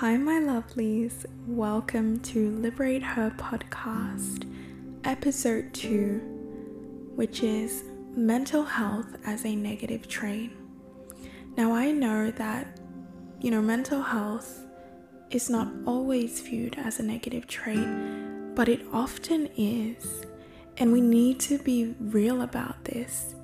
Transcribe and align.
Hi, 0.00 0.16
my 0.16 0.40
lovelies. 0.40 1.26
Welcome 1.46 2.20
to 2.20 2.52
Liberate 2.52 3.02
Her 3.02 3.30
podcast, 3.36 4.50
episode 5.04 5.74
two, 5.74 6.22
which 7.16 7.42
is 7.42 7.84
mental 8.16 8.64
health 8.64 9.18
as 9.26 9.44
a 9.44 9.54
negative 9.54 10.08
trait. 10.08 10.52
Now, 11.58 11.74
I 11.74 11.90
know 11.90 12.30
that, 12.30 12.80
you 13.42 13.50
know, 13.50 13.60
mental 13.60 14.00
health 14.00 14.64
is 15.30 15.50
not 15.50 15.70
always 15.84 16.40
viewed 16.40 16.78
as 16.78 16.98
a 16.98 17.02
negative 17.02 17.46
trait, 17.46 17.86
but 18.54 18.70
it 18.70 18.80
often 18.94 19.50
is. 19.58 20.24
And 20.78 20.92
we 20.92 21.02
need 21.02 21.40
to 21.40 21.58
be 21.58 21.94
real 22.00 22.40
about 22.40 22.84
this. 22.84 23.34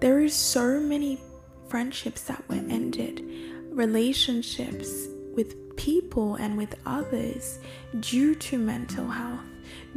There 0.00 0.20
is 0.20 0.32
so 0.32 0.80
many 0.80 1.20
friendships 1.68 2.22
that 2.22 2.42
were 2.48 2.54
ended, 2.54 3.22
relationships 3.70 5.08
with 5.34 5.65
people 5.76 6.36
and 6.36 6.56
with 6.56 6.74
others 6.84 7.58
due 8.00 8.34
to 8.34 8.58
mental 8.58 9.06
health, 9.06 9.44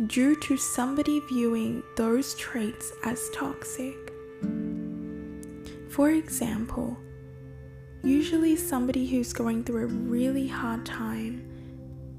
due 0.08 0.36
to 0.42 0.58
somebody 0.58 1.20
viewing 1.22 1.84
those 1.96 2.36
traits 2.36 2.92
as 3.04 3.30
toxic. 3.34 3.96
For 5.90 6.12
example, 6.12 6.98
usually 8.04 8.56
somebody 8.56 9.08
who's 9.08 9.34
going 9.34 9.64
through 9.64 9.84
a 9.84 9.88
really 9.88 10.48
hard 10.48 10.86
time 10.86 11.46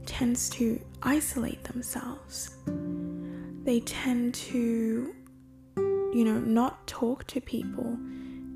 tends 0.07 0.51
to 0.51 0.81
isolate 1.03 1.63
themselves. 1.65 2.57
They 3.65 3.81
tend 3.81 4.35
to, 4.35 5.15
you 5.77 6.25
know, 6.25 6.39
not 6.39 6.87
talk 6.87 7.27
to 7.29 7.41
people 7.41 7.97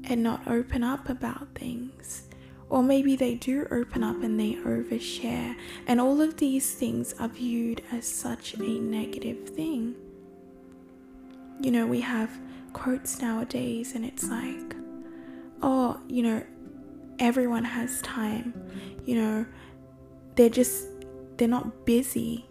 and 0.07 0.23
not 0.23 0.47
open 0.47 0.83
up 0.83 1.09
about 1.09 1.55
things. 1.55 2.29
Or 2.75 2.83
maybe 2.83 3.15
they 3.15 3.37
do 3.37 3.69
open 3.71 4.03
up 4.03 4.21
and 4.25 4.39
they 4.39 4.55
overshare, 4.55 5.55
and 5.87 6.01
all 6.01 6.21
of 6.21 6.39
these 6.39 6.75
things 6.75 7.15
are 7.21 7.29
viewed 7.29 7.83
as 7.93 8.05
such 8.05 8.55
a 8.55 8.81
negative 8.81 9.49
thing. 9.51 9.95
You 11.61 11.71
know, 11.71 11.87
we 11.87 12.01
have 12.01 12.31
quotes 12.73 13.23
nowadays, 13.23 13.95
and 13.95 14.05
it's 14.05 14.29
like, 14.29 14.75
oh, 15.63 16.01
you 16.09 16.25
know, 16.25 16.43
everyone 17.21 17.63
has 17.63 18.03
time. 18.03 18.53
You 19.07 19.21
know, 19.23 19.47
they're 20.35 20.49
just, 20.49 20.89
they're 21.37 21.47
not 21.47 21.87
busy, 21.87 22.45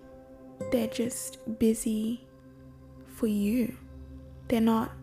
they're 0.71 0.87
just 0.87 1.37
busy 1.59 2.25
for 3.07 3.27
you. 3.27 3.75
They're 4.47 4.61
not 4.61 4.93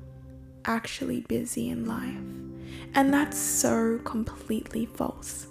actually 0.64 1.20
busy 1.28 1.68
in 1.68 1.84
life. 1.84 2.49
And 2.94 3.12
that's 3.12 3.38
so 3.38 3.98
completely 4.04 4.86
false. 4.86 5.46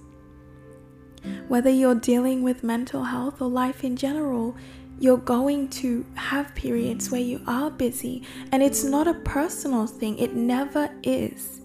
Whether 1.48 1.70
you're 1.70 1.96
dealing 1.96 2.44
with 2.44 2.64
mental 2.64 3.04
health 3.04 3.42
or 3.42 3.50
life 3.50 3.84
in 3.84 3.96
general, 3.96 4.56
you're 5.00 5.18
going 5.18 5.70
to 5.70 6.06
have 6.16 6.54
periods 6.56 7.10
where 7.10 7.22
you 7.22 7.42
are 7.48 7.72
busy, 7.72 8.24
and 8.52 8.62
it's 8.62 8.84
not 8.84 9.08
a 9.08 9.14
personal 9.14 9.88
thing, 9.88 10.18
it 10.18 10.36
never 10.36 10.90
is. 11.04 11.62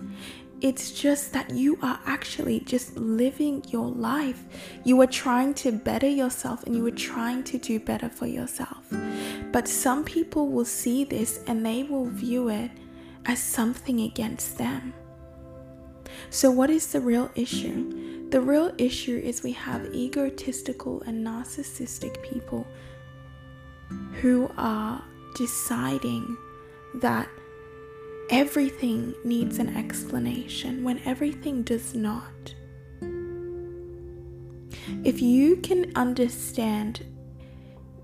It's 0.61 0.93
just 0.93 1.33
that 1.33 1.51
you 1.51 1.79
are 1.83 1.99
actually 2.07 2.61
just 2.61 2.97
living 2.97 3.63
your 3.69 3.89
life. 3.89 4.45
You 4.85 5.01
are 5.03 5.07
trying 5.07 5.53
to 5.55 5.73
better 5.73 6.09
yourself 6.09 6.65
and 6.65 6.75
you 6.75 6.87
are 6.87 6.91
trying 6.91 7.43
to 7.45 7.59
do 7.59 7.79
better 7.79 8.09
for 8.09 8.27
yourself. 8.27 8.87
But 9.53 9.69
some 9.69 10.05
people 10.05 10.49
will 10.49 10.65
see 10.65 11.05
this 11.05 11.41
and 11.47 11.67
they 11.67 11.83
will 11.83 12.07
view 12.07 12.49
it 12.49 12.71
as 13.27 13.43
something 13.43 14.01
against 14.01 14.57
them. 14.57 14.95
So, 16.31 16.51
what 16.51 16.71
is 16.71 16.93
the 16.93 17.01
real 17.01 17.31
issue? 17.35 18.29
The 18.31 18.41
real 18.41 18.73
issue 18.79 19.21
is 19.23 19.43
we 19.43 19.53
have 19.53 19.95
egotistical 19.95 21.03
and 21.03 21.25
narcissistic 21.25 22.23
people 22.23 22.67
who 24.21 24.51
are 24.57 25.05
deciding 25.37 26.37
that 26.95 27.29
everything 28.31 29.15
needs 29.25 29.59
an 29.59 29.77
explanation 29.77 30.83
when 30.83 31.01
everything 31.05 31.63
does 31.63 31.95
not. 31.95 32.55
If 35.05 35.21
you 35.21 35.57
can 35.57 35.93
understand 35.95 37.05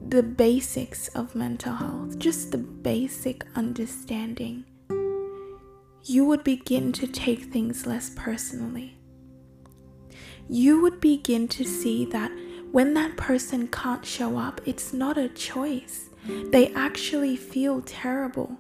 the 0.06 0.22
basics 0.22 1.08
of 1.08 1.34
mental 1.34 1.74
health, 1.74 2.18
just 2.18 2.52
the 2.52 2.58
basic 2.58 3.44
understanding, 3.54 4.64
you 6.04 6.24
would 6.24 6.44
begin 6.44 6.92
to 6.92 7.06
take 7.06 7.44
things 7.44 7.86
less 7.86 8.10
personally. 8.16 8.96
You 10.48 10.80
would 10.82 11.00
begin 11.00 11.46
to 11.48 11.64
see 11.64 12.04
that 12.06 12.32
when 12.72 12.94
that 12.94 13.16
person 13.16 13.68
can't 13.68 14.04
show 14.04 14.38
up, 14.38 14.60
it's 14.64 14.92
not 14.92 15.18
a 15.18 15.28
choice. 15.28 16.10
They 16.26 16.72
actually 16.74 17.36
feel 17.36 17.82
terrible. 17.82 18.56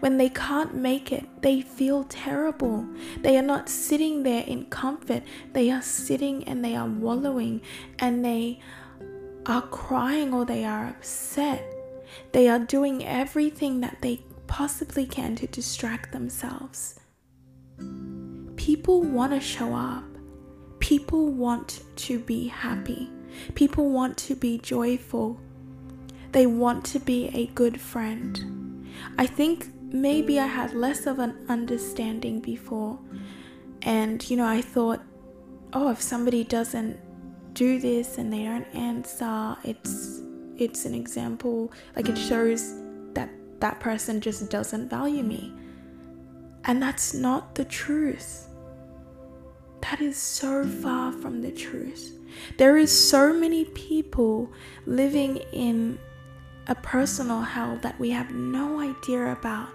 When 0.00 0.16
they 0.16 0.28
can't 0.28 0.74
make 0.74 1.10
it, 1.12 1.24
they 1.42 1.60
feel 1.60 2.04
terrible. 2.04 2.86
They 3.20 3.36
are 3.36 3.42
not 3.42 3.68
sitting 3.68 4.22
there 4.22 4.44
in 4.44 4.66
comfort. 4.66 5.22
They 5.52 5.70
are 5.70 5.82
sitting 5.82 6.44
and 6.44 6.64
they 6.64 6.76
are 6.76 6.88
wallowing 6.88 7.62
and 7.98 8.24
they 8.24 8.60
are 9.46 9.62
crying 9.62 10.32
or 10.32 10.44
they 10.44 10.64
are 10.64 10.88
upset. 10.88 11.64
They 12.32 12.48
are 12.48 12.58
doing 12.58 13.04
everything 13.04 13.80
that 13.80 13.98
they 14.02 14.22
possibly 14.52 15.06
can 15.06 15.34
to 15.34 15.46
distract 15.46 16.12
themselves. 16.12 17.00
People 18.56 19.00
want 19.00 19.32
to 19.32 19.40
show 19.40 19.74
up. 19.74 20.04
People 20.78 21.32
want 21.32 21.82
to 21.96 22.18
be 22.18 22.48
happy. 22.48 23.10
People 23.54 23.88
want 23.88 24.14
to 24.18 24.34
be 24.34 24.58
joyful. 24.58 25.40
They 26.32 26.44
want 26.44 26.84
to 26.84 26.98
be 26.98 27.30
a 27.32 27.46
good 27.54 27.80
friend. 27.80 28.86
I 29.16 29.26
think 29.26 29.68
maybe 29.84 30.38
I 30.38 30.48
had 30.48 30.74
less 30.74 31.06
of 31.06 31.18
an 31.18 31.46
understanding 31.48 32.40
before. 32.40 32.98
And, 33.80 34.28
you 34.28 34.36
know, 34.36 34.46
I 34.46 34.60
thought, 34.60 35.00
oh, 35.72 35.90
if 35.90 36.02
somebody 36.02 36.44
doesn't 36.44 37.00
do 37.54 37.80
this 37.80 38.18
and 38.18 38.30
they 38.30 38.44
don't 38.44 38.68
answer, 38.74 39.56
it's 39.64 40.20
it's 40.58 40.84
an 40.84 40.94
example 40.94 41.72
like 41.96 42.10
it 42.10 42.18
shows 42.18 42.81
that 43.62 43.78
person 43.78 44.20
just 44.20 44.50
doesn't 44.50 44.90
value 44.90 45.22
me. 45.22 45.52
And 46.64 46.82
that's 46.82 47.14
not 47.14 47.54
the 47.54 47.64
truth. 47.64 48.48
That 49.82 50.00
is 50.00 50.16
so 50.16 50.64
far 50.64 51.12
from 51.12 51.42
the 51.42 51.52
truth. 51.52 52.18
There 52.58 52.76
is 52.76 52.90
so 52.90 53.32
many 53.32 53.66
people 53.66 54.50
living 54.84 55.36
in 55.52 56.00
a 56.66 56.74
personal 56.76 57.40
hell 57.40 57.78
that 57.82 57.98
we 57.98 58.10
have 58.10 58.30
no 58.30 58.80
idea 58.80 59.32
about 59.32 59.68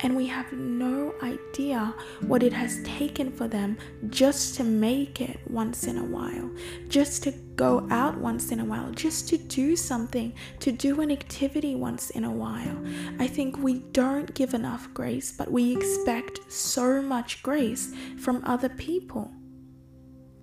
and 0.00 0.16
we 0.16 0.26
have 0.26 0.52
no 0.52 1.14
idea 1.22 1.94
what 2.22 2.42
it 2.42 2.52
has 2.52 2.82
taken 2.82 3.30
for 3.30 3.46
them 3.46 3.78
just 4.08 4.56
to 4.56 4.64
make 4.64 5.20
it 5.20 5.38
once 5.48 5.84
in 5.84 5.98
a 5.98 6.04
while, 6.04 6.50
just 6.88 7.22
to 7.22 7.32
go 7.54 7.86
out 7.90 8.18
once 8.18 8.50
in 8.50 8.60
a 8.60 8.64
while, 8.64 8.90
just 8.90 9.28
to 9.28 9.38
do 9.38 9.76
something, 9.76 10.32
to 10.58 10.72
do 10.72 11.00
an 11.00 11.10
activity 11.10 11.74
once 11.74 12.10
in 12.10 12.24
a 12.24 12.30
while. 12.30 12.82
I 13.20 13.28
think 13.28 13.58
we 13.58 13.80
don't 13.92 14.34
give 14.34 14.54
enough 14.54 14.92
grace, 14.92 15.32
but 15.36 15.52
we 15.52 15.76
expect 15.76 16.40
so 16.50 17.00
much 17.00 17.42
grace 17.42 17.94
from 18.18 18.42
other 18.44 18.68
people. 18.70 19.30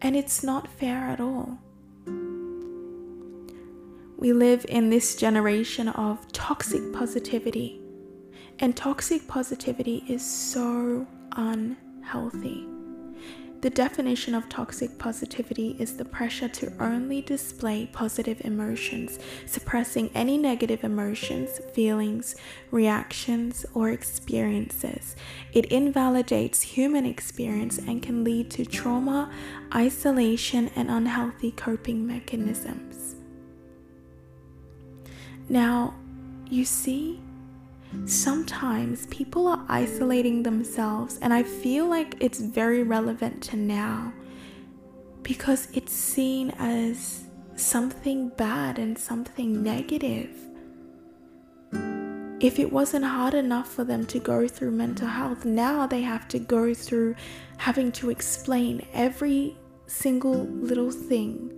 And 0.01 0.15
it's 0.15 0.43
not 0.43 0.67
fair 0.67 1.09
at 1.09 1.19
all. 1.19 1.59
We 4.19 4.33
live 4.33 4.65
in 4.67 4.89
this 4.89 5.15
generation 5.15 5.87
of 5.87 6.29
toxic 6.33 6.91
positivity 6.91 7.79
and 8.59 8.75
toxic 8.75 9.25
positivity 9.29 10.03
is 10.09 10.21
so 10.21 11.07
unhealthy. 11.37 12.67
The 13.61 13.69
definition 13.69 14.35
of 14.35 14.49
toxic 14.49 14.97
positivity 14.99 15.77
is 15.79 15.95
the 15.95 16.03
pressure 16.03 16.49
to 16.49 16.73
only 16.81 17.21
display 17.21 17.89
positive 17.93 18.41
emotions, 18.43 19.19
suppressing 19.45 20.09
any 20.13 20.37
negative 20.37 20.83
emotions, 20.83 21.61
feelings, 21.73 22.35
reactions, 22.71 23.65
or 23.73 23.89
experiences. 23.91 25.15
It 25.53 25.67
invalidates 25.67 26.61
human 26.61 27.05
experience 27.05 27.77
and 27.77 28.03
can 28.03 28.25
lead 28.25 28.51
to 28.51 28.65
trauma, 28.65 29.31
isolation, 29.73 30.71
and 30.75 30.91
unhealthy 30.91 31.51
coping 31.51 32.05
mechanisms. 32.05 32.88
Now, 35.49 35.95
you 36.47 36.63
see, 36.63 37.19
sometimes 38.05 39.07
people 39.07 39.47
are 39.47 39.65
isolating 39.67 40.43
themselves, 40.43 41.17
and 41.23 41.33
I 41.33 41.41
feel 41.41 41.87
like 41.87 42.15
it's 42.19 42.39
very 42.39 42.83
relevant 42.83 43.41
to 43.43 43.57
now 43.57 44.13
because 45.23 45.67
it's 45.73 45.91
seen 45.91 46.51
as 46.59 47.23
something 47.55 48.29
bad 48.29 48.77
and 48.77 48.97
something 48.97 49.63
negative. 49.63 50.29
If 52.39 52.57
it 52.57 52.71
wasn't 52.71 53.05
hard 53.05 53.33
enough 53.33 53.69
for 53.69 53.83
them 53.83 54.05
to 54.05 54.19
go 54.19 54.47
through 54.47 54.71
mental 54.71 55.07
health, 55.07 55.45
now 55.45 55.87
they 55.87 56.01
have 56.01 56.27
to 56.29 56.39
go 56.39 56.73
through 56.75 57.15
having 57.57 57.91
to 57.93 58.11
explain 58.11 58.85
every 58.93 59.57
single 59.87 60.45
little 60.45 60.91
thing 60.91 61.51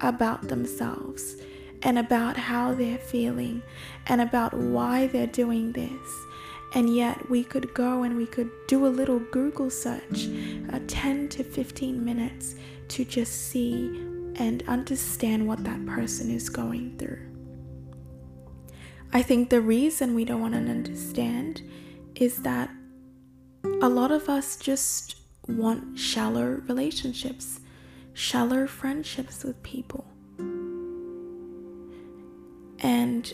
about 0.00 0.48
themselves 0.48 1.36
and 1.82 1.98
about 1.98 2.36
how 2.36 2.74
they're 2.74 2.98
feeling 2.98 3.62
and 4.06 4.20
about 4.20 4.54
why 4.54 5.06
they're 5.06 5.26
doing 5.26 5.72
this. 5.72 6.26
And 6.74 6.94
yet, 6.94 7.30
we 7.30 7.44
could 7.44 7.72
go 7.72 8.02
and 8.02 8.16
we 8.16 8.26
could 8.26 8.50
do 8.66 8.86
a 8.86 8.88
little 8.88 9.20
Google 9.20 9.70
search, 9.70 10.28
uh, 10.70 10.80
10 10.86 11.28
to 11.30 11.44
15 11.44 12.04
minutes, 12.04 12.56
to 12.88 13.04
just 13.04 13.48
see 13.48 13.86
and 14.36 14.62
understand 14.68 15.46
what 15.46 15.64
that 15.64 15.84
person 15.86 16.30
is 16.30 16.50
going 16.50 16.96
through. 16.98 17.24
I 19.12 19.22
think 19.22 19.48
the 19.48 19.62
reason 19.62 20.14
we 20.14 20.26
don't 20.26 20.40
want 20.40 20.54
to 20.54 20.60
understand 20.60 21.62
is 22.14 22.42
that 22.42 22.70
a 23.80 23.88
lot 23.88 24.10
of 24.10 24.28
us 24.28 24.56
just 24.56 25.16
want 25.46 25.98
shallow 25.98 26.60
relationships, 26.66 27.60
shallow 28.12 28.66
friendships 28.66 29.44
with 29.44 29.62
people. 29.62 30.06
And 32.80 33.32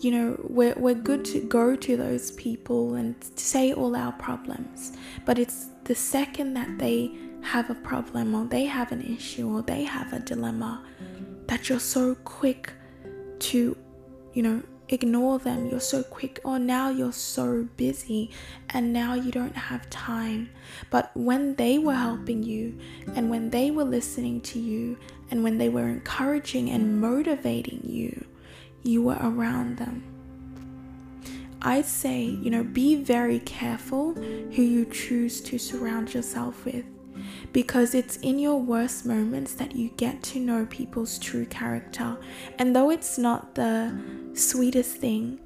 you 0.00 0.10
know, 0.10 0.40
we're, 0.48 0.74
we're 0.76 0.94
good 0.94 1.24
to 1.26 1.40
go 1.40 1.76
to 1.76 1.96
those 1.96 2.30
people 2.32 2.94
and 2.94 3.14
say 3.36 3.74
all 3.74 3.94
our 3.94 4.12
problems. 4.12 4.92
But 5.26 5.38
it's 5.38 5.66
the 5.84 5.94
second 5.94 6.54
that 6.54 6.78
they 6.78 7.12
have 7.42 7.68
a 7.68 7.74
problem 7.74 8.34
or 8.34 8.46
they 8.46 8.64
have 8.64 8.92
an 8.92 9.02
issue 9.02 9.48
or 9.48 9.62
they 9.62 9.84
have 9.84 10.12
a 10.12 10.20
dilemma 10.20 10.84
that 11.46 11.68
you're 11.68 11.80
so 11.80 12.14
quick 12.14 12.72
to, 13.40 13.76
you 14.32 14.42
know, 14.42 14.62
ignore 14.88 15.38
them. 15.38 15.68
You're 15.68 15.80
so 15.80 16.02
quick, 16.02 16.40
or 16.44 16.54
oh, 16.54 16.58
now 16.58 16.90
you're 16.90 17.12
so 17.12 17.68
busy 17.76 18.30
and 18.70 18.92
now 18.92 19.14
you 19.14 19.30
don't 19.30 19.56
have 19.56 19.88
time. 19.90 20.50
But 20.90 21.10
when 21.14 21.56
they 21.56 21.78
were 21.78 21.94
helping 21.94 22.42
you 22.42 22.78
and 23.14 23.30
when 23.30 23.50
they 23.50 23.70
were 23.70 23.84
listening 23.84 24.40
to 24.42 24.58
you 24.58 24.98
and 25.30 25.44
when 25.44 25.58
they 25.58 25.68
were 25.68 25.88
encouraging 25.88 26.70
and 26.70 27.00
motivating 27.00 27.82
you, 27.84 28.24
you 28.82 29.02
were 29.02 29.18
around 29.20 29.76
them. 29.78 30.04
I'd 31.62 31.86
say, 31.86 32.22
you 32.22 32.50
know, 32.50 32.64
be 32.64 32.96
very 32.96 33.40
careful 33.40 34.14
who 34.14 34.62
you 34.62 34.86
choose 34.86 35.40
to 35.42 35.58
surround 35.58 36.14
yourself 36.14 36.64
with 36.64 36.84
because 37.52 37.94
it's 37.94 38.16
in 38.18 38.38
your 38.38 38.60
worst 38.60 39.04
moments 39.04 39.54
that 39.54 39.74
you 39.74 39.90
get 39.96 40.22
to 40.22 40.38
know 40.38 40.66
people's 40.66 41.18
true 41.18 41.44
character. 41.46 42.16
And 42.58 42.74
though 42.74 42.90
it's 42.90 43.18
not 43.18 43.54
the 43.54 43.98
sweetest 44.34 44.96
thing, 44.96 45.38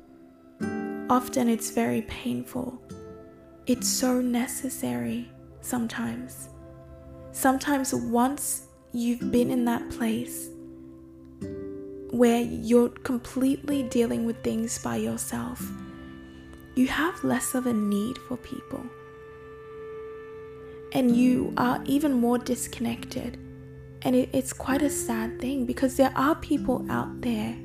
often 1.11 1.49
it's 1.49 1.71
very 1.71 2.03
painful. 2.03 2.81
It's 3.67 3.89
so 3.89 4.21
necessary 4.21 5.31
sometimes. 5.63 6.49
Sometimes, 7.33 7.93
once 7.93 8.69
you've 8.93 9.33
been 9.33 9.51
in 9.51 9.65
that 9.65 9.91
place 9.91 10.51
where 12.15 12.41
you're 12.41 12.91
completely 12.91 13.83
dealing 13.83 14.25
with 14.25 14.41
things 14.45 14.79
by 14.79 14.97
yourself, 14.97 15.61
you 16.77 16.87
have 16.87 17.25
less 17.25 17.55
of 17.55 17.67
a 17.67 17.73
need 17.73 18.17
for 18.19 18.37
people 18.37 18.85
and 20.93 21.17
you 21.17 21.53
are 21.57 21.83
even 21.87 22.13
more 22.13 22.39
disconnected. 22.39 23.37
And 24.03 24.15
it, 24.15 24.29
it's 24.33 24.53
quite 24.53 24.81
a 24.81 24.91
sad 24.91 25.41
thing 25.41 25.67
because 25.67 25.97
there 25.97 26.13
are 26.15 26.37
people 26.37 26.87
out 26.89 27.21
there 27.21 27.57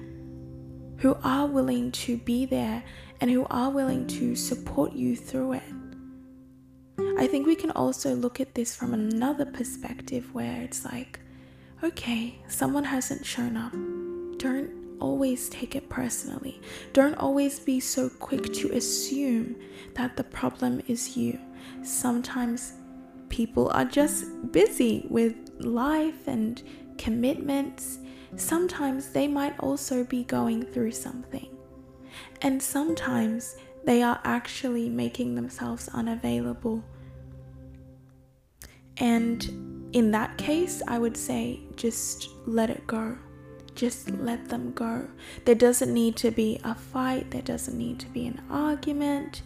who 0.98 1.16
are 1.24 1.46
willing 1.46 1.92
to 1.92 2.18
be 2.18 2.46
there 2.48 2.84
and 3.22 3.30
who 3.30 3.46
are 3.52 3.70
willing 3.70 4.08
to 4.08 4.36
support 4.36 4.94
you 4.94 5.16
through 5.16 5.54
it. 5.54 5.64
I 7.20 7.28
think 7.28 7.46
we 7.46 7.56
can 7.56 7.72
also 7.72 8.16
look 8.16 8.40
at 8.40 8.56
this 8.56 8.76
from 8.76 8.94
another 8.94 9.46
perspective 9.46 10.34
where 10.34 10.62
it's 10.64 10.84
like, 10.86 11.20
okay, 11.84 12.42
someone 12.48 12.86
hasn't 12.86 13.26
shown 13.26 13.56
up. 13.56 13.99
Don't 14.40 14.72
always 15.02 15.50
take 15.50 15.76
it 15.76 15.90
personally. 15.90 16.62
Don't 16.94 17.16
always 17.16 17.60
be 17.60 17.80
so 17.80 18.10
quick 18.10 18.52
to 18.54 18.72
assume 18.72 19.58
that 19.96 20.16
the 20.16 20.24
problem 20.24 20.82
is 20.88 21.18
you. 21.18 21.38
Sometimes 21.84 22.74
people 23.28 23.70
are 23.70 23.84
just 23.84 24.26
busy 24.54 25.06
with 25.10 25.36
life 25.60 26.28
and 26.28 26.64
commitments. 26.98 28.00
Sometimes 28.38 29.10
they 29.10 29.28
might 29.28 29.60
also 29.60 30.06
be 30.06 30.24
going 30.24 30.64
through 30.64 30.92
something. 30.92 31.56
And 32.42 32.62
sometimes 32.62 33.58
they 33.84 34.02
are 34.02 34.22
actually 34.24 34.90
making 34.90 35.36
themselves 35.36 35.90
unavailable. 35.90 36.82
And 38.98 39.90
in 39.92 40.12
that 40.12 40.38
case, 40.38 40.82
I 40.88 40.98
would 40.98 41.18
say 41.18 41.60
just 41.76 42.30
let 42.46 42.70
it 42.70 42.88
go. 42.88 43.18
Just 43.80 44.10
let 44.10 44.50
them 44.50 44.74
go. 44.74 45.08
There 45.46 45.56
doesn't 45.56 45.94
need 45.94 46.18
to 46.18 46.32
be 46.32 46.60
a 46.66 46.76
fight, 46.76 47.32
there 47.32 47.42
doesn't 47.42 47.78
need 47.78 47.98
to 48.02 48.08
be 48.08 48.28
an 48.28 48.42
argument. 48.50 49.42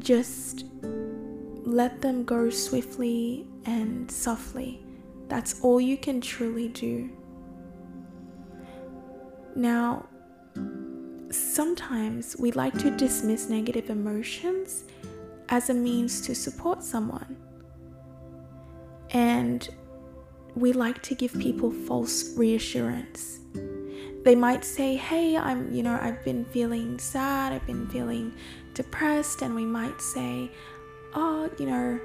Just 0.00 0.64
let 1.64 2.00
them 2.00 2.24
go 2.24 2.50
swiftly 2.50 3.46
and 3.66 4.10
softly. 4.10 4.84
That's 5.28 5.60
all 5.60 5.80
you 5.80 5.96
can 5.96 6.20
truly 6.20 6.66
do. 6.66 7.08
Now, 9.54 10.06
sometimes 11.30 12.34
we 12.36 12.50
like 12.50 12.76
to 12.78 12.90
dismiss 12.90 13.48
negative 13.48 13.90
emotions 13.90 14.82
as 15.50 15.70
a 15.70 15.74
means 15.74 16.20
to 16.22 16.34
support 16.34 16.82
someone. 16.82 17.36
And 19.10 19.68
we 20.54 20.72
like 20.72 21.02
to 21.02 21.14
give 21.14 21.32
people 21.34 21.70
false 21.70 22.36
reassurance. 22.36 23.40
They 24.24 24.34
might 24.34 24.64
say, 24.64 24.96
Hey, 24.96 25.36
I'm, 25.36 25.72
you 25.74 25.82
know, 25.82 25.98
I've 26.00 26.24
been 26.24 26.44
feeling 26.46 26.98
sad, 26.98 27.52
I've 27.52 27.66
been 27.66 27.86
feeling 27.88 28.34
depressed, 28.72 29.42
and 29.42 29.54
we 29.54 29.64
might 29.64 30.00
say, 30.00 30.50
oh, 31.14 31.50
you 31.58 31.66
know, 31.66 32.00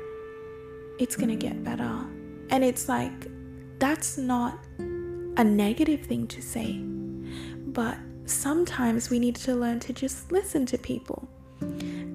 it's 0.99 1.15
gonna 1.15 1.35
get 1.35 1.63
better. 1.63 2.05
And 2.49 2.63
it's 2.63 2.87
like, 2.87 3.27
that's 3.79 4.17
not 4.17 4.59
a 5.37 5.43
negative 5.43 6.05
thing 6.05 6.27
to 6.27 6.41
say. 6.41 6.79
But 7.67 7.97
sometimes 8.25 9.09
we 9.09 9.19
need 9.19 9.35
to 9.37 9.55
learn 9.55 9.79
to 9.81 9.93
just 9.93 10.31
listen 10.31 10.65
to 10.67 10.77
people. 10.77 11.29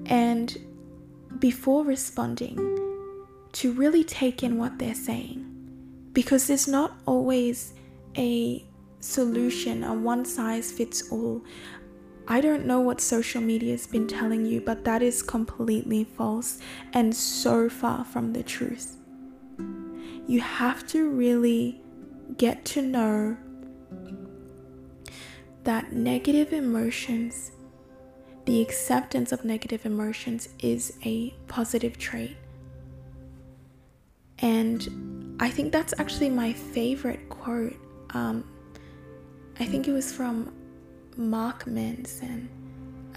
And 0.05 0.55
before 1.39 1.83
responding, 1.83 2.57
to 3.53 3.71
really 3.71 4.03
take 4.03 4.43
in 4.43 4.57
what 4.57 4.77
they're 4.77 4.93
saying. 4.93 5.44
Because 6.15 6.47
there's 6.47 6.67
not 6.67 6.97
always 7.05 7.73
a 8.17 8.65
solution, 9.01 9.83
a 9.83 9.93
one 9.93 10.25
size 10.25 10.71
fits 10.71 11.11
all. 11.11 11.43
I 12.27 12.41
don't 12.41 12.65
know 12.65 12.79
what 12.79 13.01
social 13.01 13.41
media 13.41 13.71
has 13.73 13.85
been 13.85 14.07
telling 14.07 14.45
you, 14.45 14.61
but 14.61 14.83
that 14.85 15.03
is 15.03 15.21
completely 15.21 16.05
false 16.05 16.59
and 16.93 17.15
so 17.15 17.69
far 17.69 18.03
from 18.03 18.33
the 18.33 18.41
truth. 18.41 18.97
You 20.25 20.41
have 20.41 20.87
to 20.87 21.09
really 21.09 21.81
get 22.37 22.65
to 22.65 22.81
know 22.81 23.37
that 25.65 25.91
negative 25.93 26.53
emotions, 26.53 27.51
the 28.45 28.61
acceptance 28.61 29.31
of 29.31 29.43
negative 29.43 29.85
emotions, 29.85 30.49
is 30.59 30.97
a 31.03 31.31
positive 31.47 31.97
trait. 31.97 32.37
And 34.39 35.04
I 35.39 35.49
think 35.49 35.71
that's 35.71 35.93
actually 35.97 36.29
my 36.29 36.53
favorite 36.53 37.29
quote. 37.29 37.75
Um, 38.11 38.43
I 39.59 39.65
think 39.65 39.87
it 39.87 39.91
was 39.91 40.13
from 40.13 40.53
Mark 41.17 41.67
Manson 41.67 42.49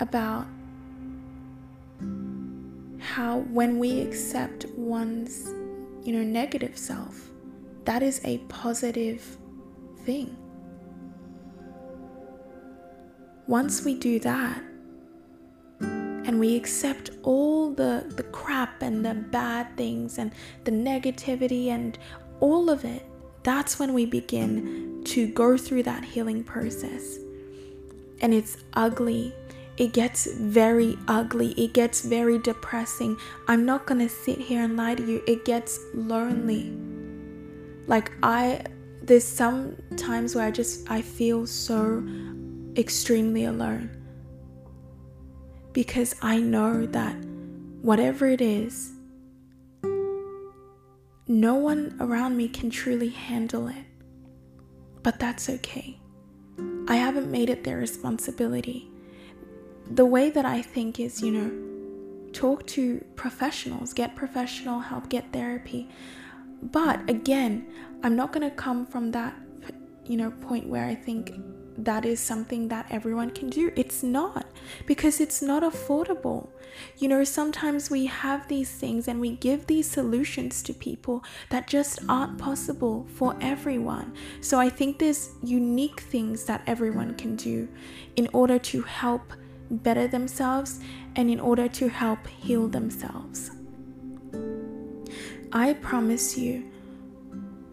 about 0.01 0.47
how 3.01 3.39
when 3.51 3.79
we 3.79 4.01
accept 4.01 4.67
one's 4.77 5.49
you 6.05 6.13
know 6.13 6.23
negative 6.23 6.77
self 6.77 7.31
that 7.85 8.03
is 8.03 8.21
a 8.25 8.39
positive 8.49 9.37
thing 10.05 10.37
once 13.47 13.85
we 13.85 13.95
do 13.95 14.19
that 14.21 14.63
we 16.39 16.57
accept 16.57 17.11
all 17.23 17.71
the 17.71 18.05
the 18.17 18.23
crap 18.25 18.83
and 18.83 19.05
the 19.05 19.15
bad 19.15 19.77
things 19.77 20.19
and 20.19 20.33
the 20.65 20.71
negativity 20.71 21.69
and 21.69 21.99
all 22.41 22.71
of 22.71 22.85
it 22.85 23.05
that's 23.43 23.79
when 23.79 23.95
we 23.95 24.05
begin 24.05 25.03
to 25.05 25.27
go 25.29 25.57
through 25.57 25.83
that 25.83 26.05
healing 26.05 26.43
process 26.45 27.19
and 28.21 28.35
it's 28.35 28.57
ugly. 28.75 29.35
It 29.77 29.93
gets 29.93 30.33
very 30.33 30.99
ugly. 31.07 31.53
It 31.53 31.73
gets 31.73 32.01
very 32.01 32.39
depressing. 32.39 33.17
I'm 33.47 33.65
not 33.65 33.87
gonna 33.87 34.09
sit 34.09 34.39
here 34.39 34.63
and 34.63 34.77
lie 34.77 34.97
to 34.97 35.05
you. 35.05 35.23
It 35.27 35.45
gets 35.45 35.79
lonely. 35.95 36.73
Like, 37.87 38.11
I, 38.23 38.65
there's 39.03 39.25
some 39.25 39.77
times 39.97 40.35
where 40.35 40.45
I 40.45 40.51
just, 40.51 40.91
I 40.91 41.01
feel 41.01 41.47
so 41.47 42.05
extremely 42.77 43.45
alone. 43.45 43.91
Because 45.73 46.15
I 46.23 46.41
know 46.41 46.87
that 46.87 47.15
whatever 47.83 48.27
it 48.27 48.41
is, 48.41 48.93
no 51.27 51.55
one 51.55 51.97
around 52.01 52.37
me 52.37 52.49
can 52.49 52.71
truly 52.71 53.11
handle 53.11 53.69
it. 53.69 53.85
but 55.03 55.19
that's 55.19 55.49
okay. 55.49 55.99
I 56.89 56.97
haven't 56.97 57.31
made 57.31 57.51
it 57.51 57.65
their 57.65 57.79
responsibility. 57.79 58.91
The 59.91 60.05
way 60.05 60.31
that 60.31 60.45
I 60.45 60.61
think 60.63 61.01
is, 61.01 61.23
you 61.23 61.31
know, 61.31 62.31
talk 62.33 62.67
to 62.69 63.03
professionals, 63.17 63.95
get 63.95 64.17
professional 64.17 64.81
help, 64.81 65.09
get 65.09 65.33
therapy. 65.33 65.89
But 66.63 67.09
again, 67.09 67.67
I'm 68.03 68.17
not 68.17 68.33
going 68.33 68.49
to 68.49 68.55
come 68.55 68.85
from 68.85 69.13
that, 69.13 69.35
you 70.05 70.17
know, 70.17 70.31
point 70.31 70.69
where 70.69 70.85
I 70.87 70.95
think 70.95 71.33
that 71.79 72.05
is 72.05 72.19
something 72.19 72.69
that 72.69 72.87
everyone 72.91 73.31
can 73.31 73.49
do. 73.49 73.73
It's 73.77 74.03
not 74.03 74.47
because 74.87 75.21
it's 75.21 75.41
not 75.41 75.63
affordable. 75.63 76.49
You 76.99 77.09
know, 77.09 77.23
sometimes 77.25 77.89
we 77.89 78.07
have 78.07 78.49
these 78.49 78.71
things 78.71 79.07
and 79.07 79.21
we 79.21 79.37
give 79.37 79.67
these 79.67 79.89
solutions 79.89 80.63
to 80.65 80.75
people 80.75 81.25
that 81.51 81.69
just 81.69 82.01
aren't 82.09 82.37
possible 82.37 83.07
for 83.15 83.37
everyone. 83.41 84.15
So 84.41 84.59
I 84.59 84.69
think 84.69 84.99
there's 84.99 85.31
unique 85.43 86.01
things 86.01 86.45
that 86.45 86.63
everyone 86.67 87.15
can 87.15 87.37
do 87.37 87.69
in 88.17 88.29
order 88.33 88.59
to 88.59 88.83
help 88.83 89.33
better 89.71 90.09
themselves 90.09 90.81
and 91.15 91.31
in 91.31 91.39
order 91.39 91.69
to 91.69 91.89
help 91.89 92.27
heal 92.27 92.69
themselves. 92.69 93.53
I 95.53 95.75
promise 95.75 96.37
you, 96.37 96.71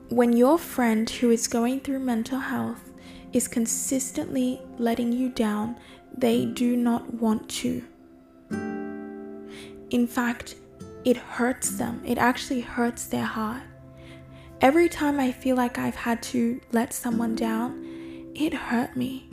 when 0.10 0.34
your 0.34 0.60
friend 0.60 1.10
who 1.10 1.32
is 1.32 1.48
going 1.48 1.80
through 1.80 2.00
mental 2.00 2.40
health 2.40 2.85
is 3.36 3.50
consistently 3.50 4.62
letting 4.80 5.12
you 5.12 5.28
down, 5.28 5.76
they 6.18 6.46
do 6.46 6.78
not 6.78 7.16
want 7.16 7.50
to. 7.50 7.84
In 9.90 10.08
fact, 10.08 10.56
it 11.04 11.18
hurts 11.18 11.78
them. 11.78 12.02
It 12.06 12.18
actually 12.18 12.62
hurts 12.62 13.08
their 13.08 13.26
heart. 13.26 13.62
Every 14.62 14.88
time 14.88 15.20
I 15.20 15.34
feel 15.34 15.58
like 15.58 15.78
I've 15.78 15.96
had 15.96 16.24
to 16.24 16.62
let 16.72 16.94
someone 16.94 17.36
down, 17.36 18.32
it 18.34 18.54
hurt 18.54 18.96
me. 18.96 19.28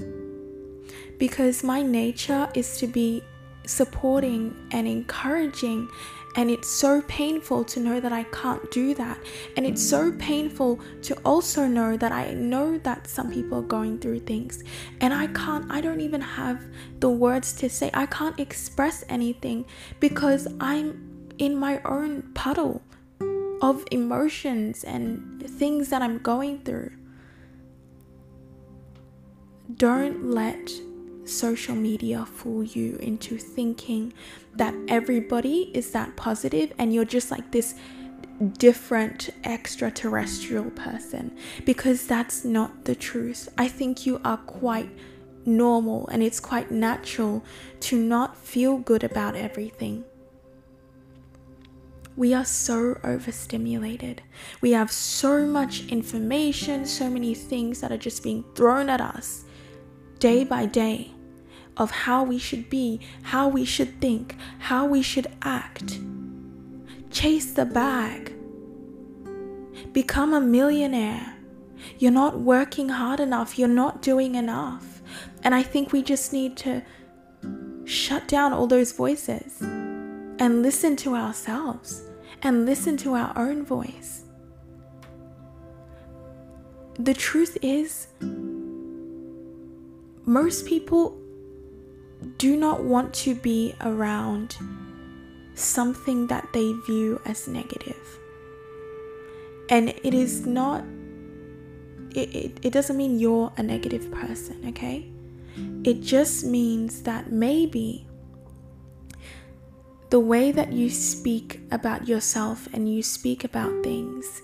Because 1.16 1.62
my 1.62 1.80
nature 1.80 2.48
is 2.54 2.78
to 2.78 2.88
be 2.88 3.22
supporting 3.66 4.68
and 4.72 4.88
encouraging 4.88 5.88
and 6.36 6.50
it's 6.50 6.68
so 6.68 7.02
painful 7.02 7.64
to 7.64 7.80
know 7.80 8.00
that 8.00 8.12
I 8.12 8.24
can't 8.24 8.70
do 8.70 8.94
that. 8.94 9.18
And 9.56 9.66
it's 9.66 9.82
so 9.82 10.12
painful 10.12 10.80
to 11.02 11.14
also 11.24 11.66
know 11.66 11.96
that 11.96 12.12
I 12.12 12.32
know 12.32 12.78
that 12.78 13.06
some 13.06 13.30
people 13.30 13.58
are 13.58 13.62
going 13.62 13.98
through 13.98 14.20
things. 14.20 14.64
And 15.00 15.12
I 15.12 15.26
can't, 15.28 15.70
I 15.70 15.80
don't 15.80 16.00
even 16.00 16.20
have 16.20 16.62
the 17.00 17.10
words 17.10 17.52
to 17.54 17.68
say. 17.68 17.90
I 17.92 18.06
can't 18.06 18.38
express 18.40 19.04
anything 19.08 19.66
because 20.00 20.48
I'm 20.58 21.28
in 21.38 21.56
my 21.56 21.80
own 21.84 22.32
puddle 22.34 22.82
of 23.60 23.84
emotions 23.90 24.84
and 24.84 25.42
things 25.58 25.90
that 25.90 26.02
I'm 26.02 26.18
going 26.18 26.62
through. 26.62 26.92
Don't 29.76 30.30
let 30.30 30.70
social 31.24 31.74
media 31.74 32.26
fool 32.26 32.62
you 32.62 32.96
into 32.96 33.38
thinking 33.38 34.12
that 34.54 34.74
everybody 34.88 35.70
is 35.74 35.90
that 35.92 36.16
positive 36.16 36.72
and 36.78 36.92
you're 36.92 37.04
just 37.04 37.30
like 37.30 37.50
this 37.52 37.74
different 38.58 39.30
extraterrestrial 39.44 40.70
person 40.70 41.36
because 41.64 42.06
that's 42.06 42.44
not 42.44 42.84
the 42.84 42.94
truth. 42.94 43.48
I 43.56 43.68
think 43.68 44.04
you 44.04 44.20
are 44.24 44.38
quite 44.38 44.90
normal 45.44 46.08
and 46.08 46.22
it's 46.22 46.40
quite 46.40 46.70
natural 46.70 47.44
to 47.80 47.96
not 47.96 48.36
feel 48.36 48.78
good 48.78 49.04
about 49.04 49.36
everything. 49.36 50.04
We 52.14 52.34
are 52.34 52.44
so 52.44 52.98
overstimulated. 53.02 54.22
We 54.60 54.72
have 54.72 54.92
so 54.92 55.46
much 55.46 55.86
information, 55.86 56.84
so 56.84 57.08
many 57.08 57.34
things 57.34 57.80
that 57.80 57.90
are 57.90 57.96
just 57.96 58.22
being 58.22 58.44
thrown 58.54 58.90
at 58.90 59.00
us 59.00 59.44
day 60.22 60.44
by 60.44 60.64
day 60.64 61.10
of 61.76 61.90
how 61.90 62.22
we 62.22 62.38
should 62.38 62.70
be, 62.70 63.00
how 63.22 63.48
we 63.48 63.64
should 63.64 64.00
think, 64.00 64.36
how 64.60 64.86
we 64.86 65.02
should 65.02 65.26
act. 65.42 65.98
Chase 67.10 67.54
the 67.54 67.64
bag. 67.64 68.32
Become 69.92 70.32
a 70.32 70.40
millionaire. 70.40 71.34
You're 71.98 72.12
not 72.12 72.38
working 72.38 72.88
hard 72.88 73.18
enough, 73.18 73.58
you're 73.58 73.66
not 73.66 74.00
doing 74.00 74.36
enough. 74.36 75.02
And 75.42 75.56
I 75.56 75.64
think 75.64 75.92
we 75.92 76.04
just 76.04 76.32
need 76.32 76.56
to 76.58 76.82
shut 77.84 78.28
down 78.28 78.52
all 78.52 78.68
those 78.68 78.92
voices 78.92 79.60
and 79.60 80.62
listen 80.62 80.94
to 80.98 81.16
ourselves 81.16 82.08
and 82.42 82.64
listen 82.64 82.96
to 82.98 83.14
our 83.14 83.32
own 83.36 83.64
voice. 83.64 84.22
The 86.96 87.14
truth 87.14 87.58
is, 87.60 88.06
most 90.24 90.66
people 90.66 91.18
do 92.38 92.56
not 92.56 92.84
want 92.84 93.12
to 93.12 93.34
be 93.34 93.74
around 93.80 94.56
something 95.54 96.26
that 96.28 96.46
they 96.52 96.72
view 96.86 97.20
as 97.24 97.48
negative. 97.48 98.18
And 99.68 99.88
it 99.88 100.14
is 100.14 100.46
not, 100.46 100.84
it, 102.14 102.34
it, 102.34 102.58
it 102.62 102.72
doesn't 102.72 102.96
mean 102.96 103.18
you're 103.18 103.52
a 103.56 103.62
negative 103.62 104.10
person, 104.10 104.64
okay? 104.68 105.10
It 105.84 106.00
just 106.00 106.44
means 106.44 107.02
that 107.02 107.32
maybe 107.32 108.06
the 110.10 110.20
way 110.20 110.52
that 110.52 110.72
you 110.72 110.90
speak 110.90 111.60
about 111.70 112.06
yourself 112.06 112.68
and 112.72 112.92
you 112.92 113.02
speak 113.02 113.44
about 113.44 113.82
things 113.82 114.42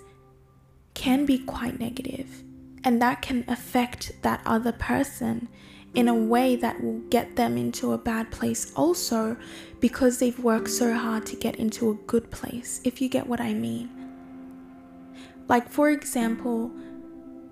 can 0.95 1.27
be 1.27 1.39
quite 1.39 1.79
negative, 1.79 2.43
and 2.89 3.03
that 3.03 3.21
can 3.21 3.45
affect 3.49 4.13
that 4.23 4.41
other 4.47 4.73
person 4.73 5.47
in 5.95 6.09
a 6.09 6.15
way 6.15 6.57
that 6.57 6.83
will 6.83 7.01
get 7.11 7.37
them 7.37 7.59
into 7.59 7.93
a 7.93 7.99
bad 7.99 8.31
place 8.31 8.73
also 8.75 9.37
because 9.79 10.19
they've 10.19 10.39
worked 10.39 10.71
so 10.71 10.95
hard 10.95 11.27
to 11.27 11.37
get 11.37 11.57
into 11.57 11.91
a 11.91 11.95
good 12.07 12.31
place, 12.31 12.81
if 12.85 13.03
you 13.03 13.11
get 13.11 13.27
what 13.27 13.43
I 13.43 13.53
mean. 13.53 13.91
Like, 15.49 15.69
for 15.69 15.91
example, 15.91 16.71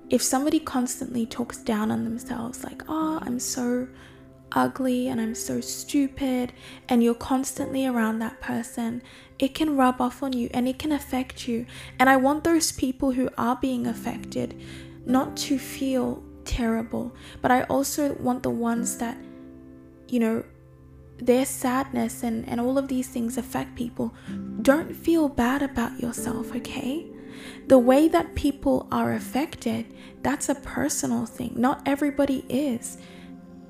if 0.09 0.23
somebody 0.23 0.59
constantly 0.59 1.27
talks 1.27 1.59
down 1.59 1.91
on 1.91 2.05
themselves, 2.05 2.65
like, 2.65 2.83
oh, 2.89 3.19
I'm 3.21 3.39
so 3.39 3.89
ugly 4.53 5.09
and 5.09 5.21
I'm 5.21 5.35
so 5.35 5.61
stupid, 5.61 6.55
and 6.89 7.03
you're 7.03 7.15
constantly 7.15 7.87
around 7.87 8.21
that 8.21 8.41
person, 8.41 9.03
it 9.39 9.55
can 9.55 9.77
rub 9.77 10.01
off 10.01 10.23
on 10.23 10.33
you 10.33 10.49
and 10.55 10.67
it 10.67 10.79
can 10.79 10.93
affect 10.93 11.47
you. 11.47 11.67
And 11.99 12.09
I 12.09 12.17
want 12.17 12.45
those 12.45 12.73
people 12.73 13.13
who 13.13 13.29
are 13.37 13.57
being 13.57 13.87
affected 13.87 14.59
not 15.07 15.37
to 15.37 15.59
feel 15.59 16.23
terrible, 16.45 17.15
but 17.43 17.51
I 17.51 17.63
also 17.65 18.15
want 18.15 18.43
the 18.43 18.51
ones 18.51 18.99
that, 18.99 19.17
you 20.09 20.21
know, 20.21 20.45
their 21.19 21.47
sadness 21.47 22.23
and, 22.23 22.47
and 22.49 22.61
all 22.61 22.77
of 22.77 22.89
these 22.89 23.09
things 23.09 23.39
affect 23.39 23.75
people. 23.75 24.15
Don't 24.63 24.95
feel 24.95 25.29
bad 25.29 25.63
about 25.63 25.99
yourself, 26.01 26.55
okay? 26.55 27.07
The 27.69 27.79
way 27.79 28.09
that 28.09 28.35
people 28.35 28.87
are 28.93 29.13
affected, 29.13 29.95
that's 30.23 30.49
a 30.49 30.55
personal 30.55 31.27
thing. 31.27 31.55
Not 31.57 31.83
everybody 31.87 32.45
is. 32.49 32.99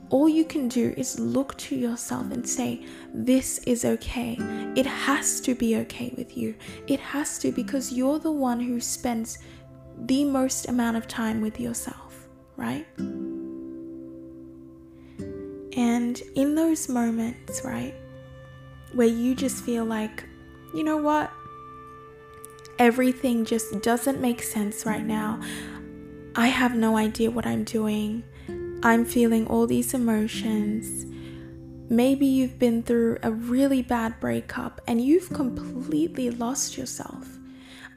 All 0.09 0.29
you 0.29 0.45
can 0.45 0.69
do 0.69 0.95
is 0.97 1.19
look 1.19 1.59
to 1.59 1.75
yourself 1.75 2.31
and 2.31 2.49
say, 2.49 2.87
This 3.13 3.59
is 3.67 3.85
okay. 3.85 4.37
It 4.77 4.87
has 4.87 5.41
to 5.41 5.55
be 5.55 5.77
okay 5.79 6.15
with 6.17 6.37
you. 6.37 6.55
It 6.87 7.01
has 7.01 7.39
to 7.41 7.51
because 7.51 7.93
you're 7.93 8.21
the 8.21 8.31
one 8.31 8.61
who 8.61 8.81
spends 8.81 9.39
the 9.99 10.25
most 10.25 10.69
amount 10.69 10.97
of 10.97 11.09
time 11.09 11.41
with 11.41 11.59
yourself 11.59 12.07
right? 12.57 12.87
And 15.79 16.21
in 16.35 16.55
those 16.55 16.89
moments, 16.89 17.63
right, 17.65 17.95
where 18.93 19.07
you 19.07 19.35
just 19.35 19.63
feel 19.63 19.85
like, 19.85 20.25
you 20.75 20.83
know 20.83 20.97
what, 20.97 21.31
everything 22.79 23.45
just 23.45 23.83
doesn't 23.83 24.21
make 24.21 24.43
sense 24.43 24.87
right 24.87 25.05
now. 25.05 25.41
I 26.35 26.49
have 26.49 26.75
no 26.75 26.97
idea 26.97 27.31
what 27.31 27.47
I'm 27.47 27.65
doing. 27.65 28.25
I'm 28.83 29.05
feeling 29.05 29.47
all 29.47 29.67
these 29.67 29.95
emotions. 29.95 31.07
Maybe 31.89 32.27
you've 32.27 32.59
been 32.59 32.83
through 32.83 33.19
a 33.23 33.31
really 33.31 33.83
bad 33.83 34.19
breakup 34.19 34.81
and 34.87 35.01
you've 35.01 35.31
completely 35.31 36.31
lost 36.31 36.77
yourself. 36.77 37.27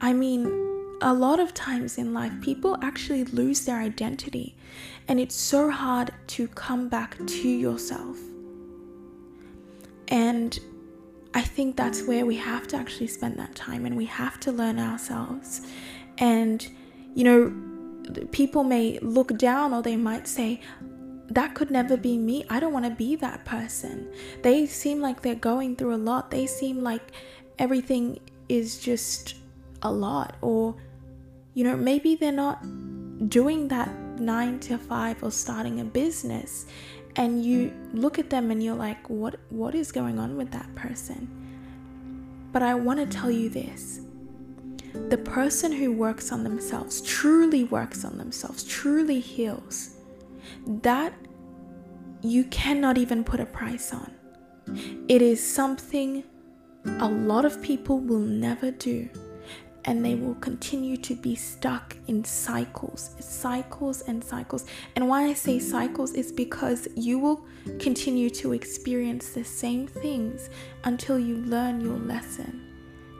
I 0.00 0.12
mean, 0.12 0.69
a 1.00 1.14
lot 1.14 1.40
of 1.40 1.54
times 1.54 1.98
in 1.98 2.12
life, 2.12 2.32
people 2.40 2.76
actually 2.82 3.24
lose 3.24 3.64
their 3.64 3.78
identity, 3.78 4.56
and 5.08 5.18
it's 5.18 5.34
so 5.34 5.70
hard 5.70 6.12
to 6.28 6.48
come 6.48 6.88
back 6.88 7.16
to 7.26 7.48
yourself. 7.48 8.18
And 10.08 10.58
I 11.32 11.42
think 11.42 11.76
that's 11.76 12.02
where 12.02 12.26
we 12.26 12.36
have 12.36 12.66
to 12.68 12.76
actually 12.76 13.06
spend 13.06 13.38
that 13.38 13.54
time 13.54 13.86
and 13.86 13.96
we 13.96 14.06
have 14.06 14.40
to 14.40 14.52
learn 14.52 14.78
ourselves. 14.80 15.62
And, 16.18 16.68
you 17.14 17.24
know, 17.24 18.26
people 18.32 18.64
may 18.64 18.98
look 19.00 19.38
down 19.38 19.72
or 19.72 19.82
they 19.82 19.96
might 19.96 20.26
say, 20.26 20.60
that 21.28 21.54
could 21.54 21.70
never 21.70 21.96
be 21.96 22.18
me. 22.18 22.44
I 22.50 22.58
don't 22.58 22.72
want 22.72 22.86
to 22.86 22.90
be 22.90 23.14
that 23.16 23.44
person. 23.44 24.12
They 24.42 24.66
seem 24.66 25.00
like 25.00 25.22
they're 25.22 25.36
going 25.36 25.76
through 25.76 25.94
a 25.94 25.96
lot. 25.96 26.32
They 26.32 26.48
seem 26.48 26.82
like 26.82 27.12
everything 27.60 28.18
is 28.48 28.80
just 28.80 29.36
a 29.82 29.92
lot 29.92 30.36
or 30.40 30.74
you 31.54 31.64
know, 31.64 31.76
maybe 31.76 32.14
they're 32.14 32.32
not 32.32 32.62
doing 33.28 33.68
that 33.68 33.90
nine 34.18 34.60
to 34.60 34.78
five 34.78 35.22
or 35.22 35.30
starting 35.30 35.80
a 35.80 35.84
business 35.84 36.66
and 37.16 37.44
you 37.44 37.72
look 37.92 38.18
at 38.18 38.30
them 38.30 38.50
and 38.50 38.62
you're 38.62 38.74
like, 38.74 39.08
what, 39.10 39.36
what 39.50 39.74
is 39.74 39.90
going 39.90 40.18
on 40.18 40.36
with 40.36 40.50
that 40.52 40.72
person? 40.74 41.28
But 42.52 42.62
I 42.62 42.74
want 42.74 43.00
to 43.00 43.06
tell 43.06 43.30
you 43.30 43.48
this 43.48 44.00
the 45.08 45.18
person 45.18 45.70
who 45.72 45.92
works 45.92 46.32
on 46.32 46.42
themselves, 46.42 47.00
truly 47.02 47.64
works 47.64 48.04
on 48.04 48.18
themselves, 48.18 48.64
truly 48.64 49.20
heals, 49.20 49.96
that 50.66 51.12
you 52.22 52.44
cannot 52.44 52.98
even 52.98 53.22
put 53.24 53.40
a 53.40 53.46
price 53.46 53.92
on. 53.92 54.12
It 55.08 55.22
is 55.22 55.44
something 55.44 56.24
a 56.84 57.08
lot 57.08 57.44
of 57.44 57.62
people 57.62 57.98
will 57.98 58.18
never 58.18 58.70
do 58.70 59.08
and 59.84 60.04
they 60.04 60.14
will 60.14 60.34
continue 60.36 60.96
to 60.98 61.14
be 61.14 61.34
stuck 61.34 61.96
in 62.06 62.24
cycles, 62.24 63.14
cycles 63.20 64.02
and 64.02 64.22
cycles. 64.22 64.66
And 64.96 65.08
why 65.08 65.24
I 65.24 65.34
say 65.34 65.58
cycles 65.58 66.12
is 66.12 66.32
because 66.32 66.88
you 66.96 67.18
will 67.18 67.44
continue 67.78 68.30
to 68.30 68.52
experience 68.52 69.30
the 69.30 69.44
same 69.44 69.86
things 69.86 70.50
until 70.84 71.18
you 71.18 71.36
learn 71.36 71.80
your 71.80 71.98
lesson. 71.98 72.66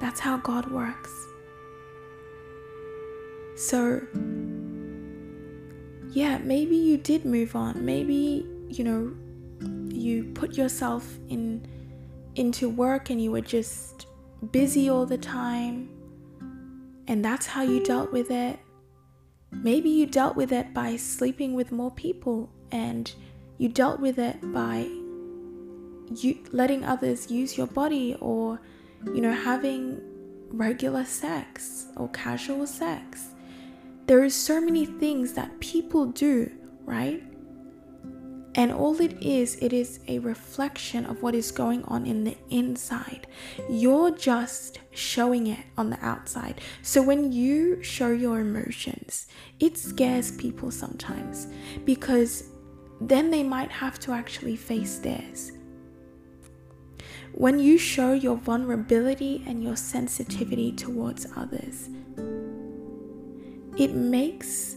That's 0.00 0.20
how 0.20 0.38
God 0.38 0.70
works. 0.70 1.10
So, 3.56 4.00
yeah, 6.12 6.38
maybe 6.38 6.76
you 6.76 6.96
did 6.96 7.24
move 7.24 7.54
on. 7.54 7.84
Maybe, 7.84 8.46
you 8.68 8.84
know, 8.84 9.14
you 9.94 10.24
put 10.34 10.56
yourself 10.56 11.18
in 11.28 11.66
into 12.36 12.68
work 12.68 13.10
and 13.10 13.22
you 13.22 13.30
were 13.32 13.40
just 13.40 14.06
busy 14.52 14.88
all 14.88 15.04
the 15.04 15.18
time 15.18 15.99
and 17.10 17.24
that's 17.24 17.44
how 17.44 17.62
you 17.62 17.82
dealt 17.82 18.12
with 18.12 18.30
it. 18.30 18.56
Maybe 19.50 19.90
you 19.90 20.06
dealt 20.06 20.36
with 20.36 20.52
it 20.52 20.72
by 20.72 20.94
sleeping 20.94 21.54
with 21.54 21.72
more 21.72 21.90
people 21.90 22.52
and 22.70 23.12
you 23.58 23.68
dealt 23.68 23.98
with 23.98 24.20
it 24.20 24.40
by 24.52 24.88
you 26.14 26.38
letting 26.52 26.84
others 26.84 27.28
use 27.28 27.58
your 27.58 27.66
body 27.66 28.16
or 28.20 28.60
you 29.06 29.20
know 29.20 29.32
having 29.32 30.00
regular 30.52 31.04
sex 31.04 31.86
or 31.96 32.08
casual 32.10 32.64
sex. 32.64 33.30
There 34.06 34.22
is 34.22 34.34
so 34.34 34.60
many 34.60 34.86
things 34.86 35.32
that 35.32 35.58
people 35.58 36.06
do, 36.06 36.48
right? 36.84 37.24
And 38.54 38.72
all 38.72 39.00
it 39.00 39.22
is, 39.22 39.56
it 39.62 39.72
is 39.72 40.00
a 40.08 40.18
reflection 40.18 41.06
of 41.06 41.22
what 41.22 41.34
is 41.34 41.52
going 41.52 41.84
on 41.84 42.04
in 42.04 42.24
the 42.24 42.36
inside. 42.50 43.28
You're 43.68 44.10
just 44.10 44.80
showing 44.90 45.46
it 45.46 45.60
on 45.78 45.90
the 45.90 46.04
outside. 46.04 46.60
So 46.82 47.00
when 47.00 47.30
you 47.30 47.82
show 47.82 48.10
your 48.10 48.40
emotions, 48.40 49.28
it 49.60 49.78
scares 49.78 50.32
people 50.32 50.72
sometimes 50.72 51.46
because 51.84 52.50
then 53.00 53.30
they 53.30 53.44
might 53.44 53.70
have 53.70 54.00
to 54.00 54.12
actually 54.12 54.56
face 54.56 54.98
theirs. 54.98 55.52
When 57.32 57.60
you 57.60 57.78
show 57.78 58.12
your 58.12 58.36
vulnerability 58.36 59.44
and 59.46 59.62
your 59.62 59.76
sensitivity 59.76 60.72
towards 60.72 61.26
others, 61.36 61.88
it 63.78 63.94
makes 63.94 64.76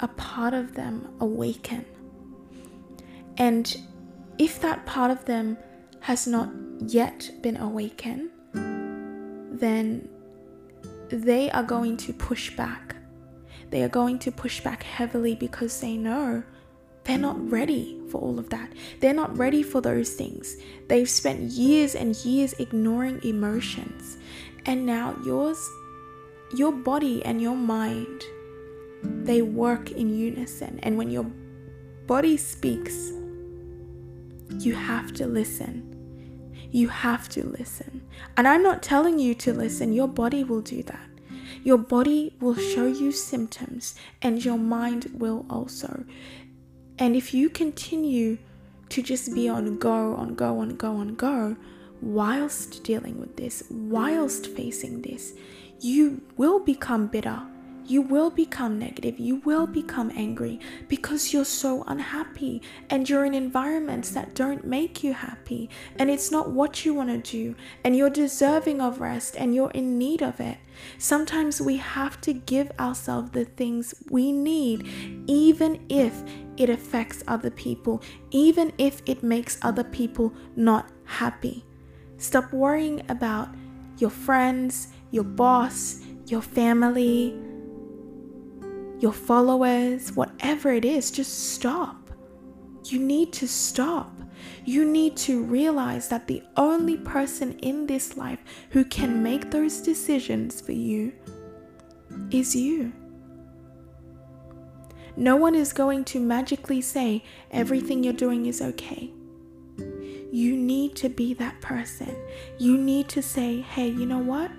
a 0.00 0.08
part 0.08 0.54
of 0.54 0.74
them 0.74 1.14
awaken 1.20 1.84
and 3.38 3.76
if 4.38 4.60
that 4.60 4.84
part 4.86 5.10
of 5.10 5.24
them 5.24 5.56
has 6.00 6.26
not 6.26 6.50
yet 6.80 7.30
been 7.42 7.56
awakened, 7.56 8.30
then 8.52 10.08
they 11.08 11.50
are 11.50 11.62
going 11.62 11.96
to 11.96 12.12
push 12.12 12.54
back. 12.56 12.96
They 13.70 13.82
are 13.82 13.88
going 13.88 14.18
to 14.20 14.30
push 14.30 14.60
back 14.60 14.82
heavily 14.82 15.34
because 15.34 15.80
they 15.80 15.96
know 15.96 16.42
they're 17.04 17.18
not 17.18 17.50
ready 17.50 18.00
for 18.10 18.20
all 18.20 18.38
of 18.38 18.50
that. 18.50 18.72
They're 19.00 19.14
not 19.14 19.36
ready 19.36 19.62
for 19.62 19.80
those 19.80 20.14
things. 20.14 20.56
They've 20.88 21.08
spent 21.08 21.52
years 21.52 21.94
and 21.94 22.16
years 22.24 22.52
ignoring 22.54 23.20
emotions. 23.22 24.18
And 24.66 24.84
now 24.84 25.16
yours, 25.24 25.58
your 26.54 26.72
body 26.72 27.24
and 27.24 27.40
your 27.40 27.56
mind, 27.56 28.22
they 29.02 29.42
work 29.42 29.92
in 29.92 30.16
unison. 30.16 30.80
And 30.82 30.96
when 30.96 31.10
your 31.10 31.26
body 32.06 32.36
speaks, 32.36 33.12
you 34.50 34.74
have 34.74 35.12
to 35.14 35.26
listen. 35.26 35.92
You 36.70 36.88
have 36.88 37.28
to 37.30 37.46
listen. 37.46 38.02
And 38.36 38.46
I'm 38.46 38.62
not 38.62 38.82
telling 38.82 39.18
you 39.18 39.34
to 39.36 39.52
listen, 39.52 39.92
your 39.92 40.08
body 40.08 40.44
will 40.44 40.60
do 40.60 40.82
that. 40.84 41.08
Your 41.62 41.78
body 41.78 42.34
will 42.40 42.54
show 42.54 42.86
you 42.86 43.12
symptoms, 43.12 43.94
and 44.22 44.44
your 44.44 44.58
mind 44.58 45.10
will 45.14 45.46
also. 45.50 46.04
And 46.98 47.16
if 47.16 47.34
you 47.34 47.48
continue 47.48 48.38
to 48.88 49.02
just 49.02 49.34
be 49.34 49.48
on 49.48 49.78
go, 49.78 50.14
on 50.14 50.34
go, 50.34 50.60
on 50.60 50.76
go, 50.76 50.96
on 50.96 51.14
go, 51.14 51.56
whilst 52.00 52.84
dealing 52.84 53.18
with 53.18 53.36
this, 53.36 53.64
whilst 53.70 54.46
facing 54.48 55.02
this, 55.02 55.34
you 55.80 56.22
will 56.36 56.60
become 56.60 57.06
bitter 57.06 57.42
you 57.90 58.02
will 58.02 58.30
become 58.30 58.78
negative, 58.78 59.18
you 59.18 59.36
will 59.44 59.66
become 59.66 60.10
angry 60.14 60.60
because 60.88 61.32
you're 61.32 61.44
so 61.44 61.84
unhappy 61.86 62.62
and 62.90 63.08
you're 63.08 63.24
in 63.24 63.34
environments 63.34 64.10
that 64.10 64.34
don't 64.34 64.64
make 64.64 65.02
you 65.02 65.12
happy 65.12 65.70
and 65.98 66.10
it's 66.10 66.30
not 66.30 66.50
what 66.50 66.84
you 66.84 66.94
want 66.94 67.08
to 67.08 67.30
do 67.30 67.54
and 67.84 67.96
you're 67.96 68.10
deserving 68.10 68.80
of 68.80 69.00
rest 69.00 69.36
and 69.36 69.54
you're 69.54 69.70
in 69.70 69.98
need 69.98 70.22
of 70.22 70.40
it. 70.40 70.58
Sometimes 70.98 71.60
we 71.60 71.76
have 71.76 72.20
to 72.22 72.32
give 72.32 72.70
ourselves 72.78 73.30
the 73.30 73.44
things 73.44 73.94
we 74.10 74.32
need, 74.32 74.86
even 75.26 75.84
if 75.88 76.22
it 76.56 76.70
affects 76.70 77.22
other 77.26 77.50
people, 77.50 78.02
even 78.30 78.72
if 78.78 79.02
it 79.06 79.22
makes 79.22 79.58
other 79.62 79.84
people 79.84 80.32
not 80.54 80.90
happy. 81.04 81.64
Stop 82.18 82.52
worrying 82.52 83.02
about 83.08 83.48
your 83.98 84.10
friends, 84.10 84.88
your 85.10 85.24
boss, 85.24 86.00
your 86.26 86.42
family, 86.42 87.38
your 88.98 89.12
followers, 89.12 90.12
whatever 90.12 90.72
it 90.72 90.84
is, 90.84 91.10
just 91.10 91.52
stop. 91.54 92.10
You 92.84 92.98
need 92.98 93.32
to 93.34 93.48
stop. 93.48 94.12
You 94.64 94.84
need 94.84 95.16
to 95.18 95.42
realize 95.42 96.08
that 96.08 96.26
the 96.26 96.42
only 96.56 96.96
person 96.98 97.58
in 97.58 97.86
this 97.86 98.16
life 98.16 98.42
who 98.70 98.84
can 98.84 99.22
make 99.22 99.50
those 99.50 99.80
decisions 99.80 100.60
for 100.60 100.72
you 100.72 101.12
is 102.30 102.54
you. 102.54 102.92
No 105.16 105.36
one 105.36 105.54
is 105.54 105.72
going 105.72 106.04
to 106.06 106.20
magically 106.20 106.80
say 106.80 107.24
everything 107.50 108.04
you're 108.04 108.12
doing 108.12 108.46
is 108.46 108.60
okay. 108.60 109.10
You 110.30 110.56
need 110.56 110.94
to 110.96 111.08
be 111.08 111.32
that 111.34 111.60
person. 111.60 112.14
You 112.58 112.76
need 112.76 113.08
to 113.10 113.22
say, 113.22 113.62
hey, 113.62 113.88
you 113.88 114.04
know 114.04 114.18
what? 114.18 114.50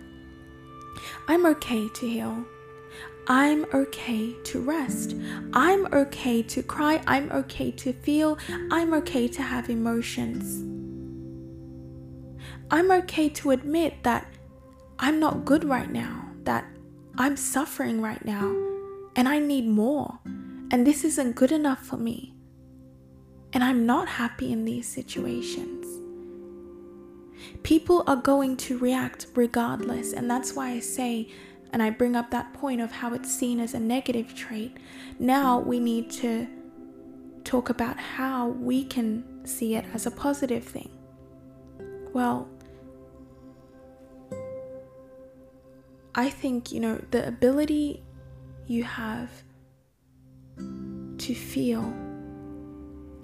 I'm 1.28 1.46
okay 1.46 1.88
to 1.88 2.08
heal. 2.08 2.46
I'm 3.28 3.66
okay 3.74 4.34
to 4.46 4.60
rest. 4.62 5.16
I'm 5.54 5.86
okay 5.94 6.42
to 6.44 6.64
cry. 6.64 7.02
I'm 7.08 7.32
okay 7.32 7.72
to 7.72 7.94
feel. 7.94 8.38
I'm 8.72 8.94
okay 8.94 9.28
to 9.28 9.42
have 9.42 9.70
emotions. 9.70 10.64
I'm 12.72 12.92
okay 12.92 13.30
to 13.30 13.52
admit 13.52 14.04
that 14.04 14.28
I'm 15.00 15.20
not 15.20 15.46
good 15.46 15.64
right 15.64 15.90
now, 15.90 16.26
that 16.44 16.66
I'm 17.18 17.38
suffering 17.38 18.02
right 18.02 18.24
now, 18.26 18.56
and 19.16 19.28
I 19.28 19.40
need 19.40 19.68
more, 19.68 20.20
and 20.72 20.86
this 20.86 21.04
isn't 21.04 21.36
good 21.36 21.52
enough 21.52 21.86
for 21.86 21.98
me. 21.98 22.36
And 23.54 23.64
I'm 23.64 23.86
not 23.86 24.08
happy 24.08 24.52
in 24.52 24.66
these 24.66 24.88
situations. 24.88 25.86
People 27.64 28.04
are 28.06 28.18
going 28.18 28.58
to 28.58 28.78
react 28.78 29.28
regardless, 29.36 30.14
and 30.14 30.30
that's 30.30 30.54
why 30.54 30.72
I 30.72 30.80
say 30.80 31.30
and 31.74 31.84
I 31.84 31.90
bring 31.90 32.16
up 32.16 32.32
that 32.32 32.54
point 32.54 32.82
of 32.82 32.92
how 32.92 33.14
it's 33.14 33.32
seen 33.32 33.60
as 33.60 33.74
a 33.74 33.80
negative 33.80 34.34
trait, 34.34 34.78
now 35.20 35.60
we 35.60 35.80
need 35.80 36.10
to 36.12 36.48
talk 37.44 37.70
about 37.70 37.98
how 37.98 38.48
we 38.48 38.84
can 38.84 39.46
see 39.46 39.76
it 39.76 39.86
as 39.94 40.06
a 40.06 40.12
positive 40.12 40.64
thing. 40.64 40.90
Well, 42.14 42.50
I 46.16 46.30
think, 46.30 46.72
you 46.72 46.80
know, 46.80 47.02
the 47.12 47.28
ability 47.28 48.04
you 48.66 48.84
have 48.84 49.30
to 50.58 51.36
feel 51.36 51.94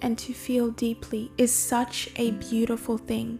and 0.02 0.18
to 0.20 0.34
feel 0.34 0.70
deeply 0.70 1.32
is 1.38 1.54
such 1.54 2.10
a 2.18 2.32
beautiful 2.32 2.98
thing. 2.98 3.40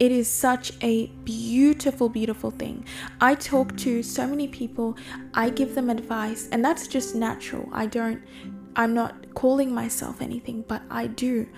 It 0.00 0.10
is 0.10 0.28
such 0.28 0.72
a 0.82 1.08
beautiful, 1.24 2.08
beautiful 2.08 2.50
thing. 2.50 2.86
I 3.20 3.34
talk 3.34 3.76
to 3.78 4.02
so 4.02 4.26
many 4.26 4.48
people, 4.48 4.96
I 5.34 5.50
give 5.50 5.74
them 5.74 5.90
advice, 5.90 6.48
and 6.50 6.64
that's 6.64 6.88
just 6.88 7.14
natural. 7.14 7.68
I 7.70 7.86
don't 7.86 8.22
I'm 8.76 8.94
not 8.94 9.34
calling 9.34 9.74
myself 9.74 10.22
anything, 10.22 10.64
but 10.66 10.82
I 10.90 11.08
do. 11.08 11.48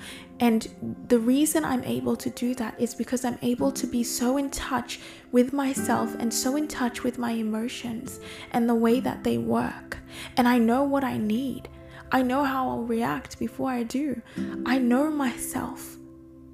And 0.40 1.07
the 1.09 1.18
reason 1.18 1.64
I'm 1.64 1.85
able 1.85 2.16
to 2.16 2.31
do 2.31 2.55
that 2.55 2.81
is 2.81 2.94
because 2.94 3.24
I'm 3.24 3.38
able 3.42 3.70
to 3.72 3.87
be 3.87 4.02
so 4.02 4.38
in 4.38 4.50
touch 4.50 4.98
with 5.31 5.52
myself 5.52 6.14
and 6.18 6.33
so 6.33 6.57
in 6.57 6.68
touch 6.68 7.05
with 7.05 7.18
my 7.18 7.33
emotions 7.33 8.18
and 8.52 8.68
the 8.68 8.74
way 8.74 8.98
that 9.00 9.24
they 9.24 9.38
work. 9.38 9.98
And 10.37 10.48
I 10.48 10.59
know 10.59 10.85
what 10.85 11.05
I 11.05 11.18
need. 11.18 11.68
I 12.11 12.22
know 12.22 12.44
how 12.44 12.68
I'll 12.68 12.83
react 12.83 13.38
before 13.38 13.70
I 13.70 13.83
do. 13.83 14.20
I 14.66 14.78
know 14.78 15.11
myself 15.11 15.96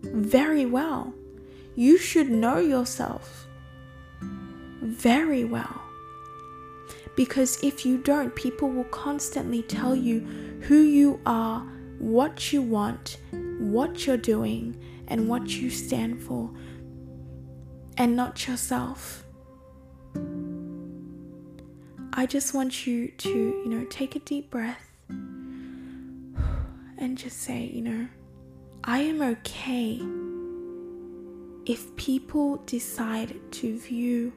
very 0.02 0.66
well. 0.66 1.14
You 1.78 1.96
should 1.96 2.28
know 2.28 2.58
yourself 2.58 3.46
very 4.82 5.44
well. 5.44 5.80
Because 7.14 7.62
if 7.62 7.86
you 7.86 7.98
don't, 7.98 8.34
people 8.34 8.68
will 8.68 8.82
constantly 8.82 9.62
tell 9.62 9.94
you 9.94 10.18
who 10.62 10.78
you 10.80 11.20
are, 11.24 11.60
what 12.00 12.52
you 12.52 12.62
want, 12.62 13.18
what 13.60 14.08
you're 14.08 14.16
doing, 14.16 14.76
and 15.06 15.28
what 15.28 15.50
you 15.50 15.70
stand 15.70 16.20
for, 16.20 16.50
and 17.96 18.16
not 18.16 18.48
yourself. 18.48 19.24
I 22.12 22.26
just 22.26 22.54
want 22.54 22.88
you 22.88 23.12
to, 23.18 23.28
you 23.28 23.68
know, 23.68 23.84
take 23.84 24.16
a 24.16 24.18
deep 24.18 24.50
breath 24.50 24.90
and 26.98 27.16
just 27.16 27.40
say, 27.40 27.70
you 27.72 27.82
know, 27.82 28.08
I 28.82 28.98
am 28.98 29.22
okay 29.22 30.02
if 31.66 31.94
people 31.96 32.56
decide 32.66 33.36
to 33.52 33.78
view 33.78 34.32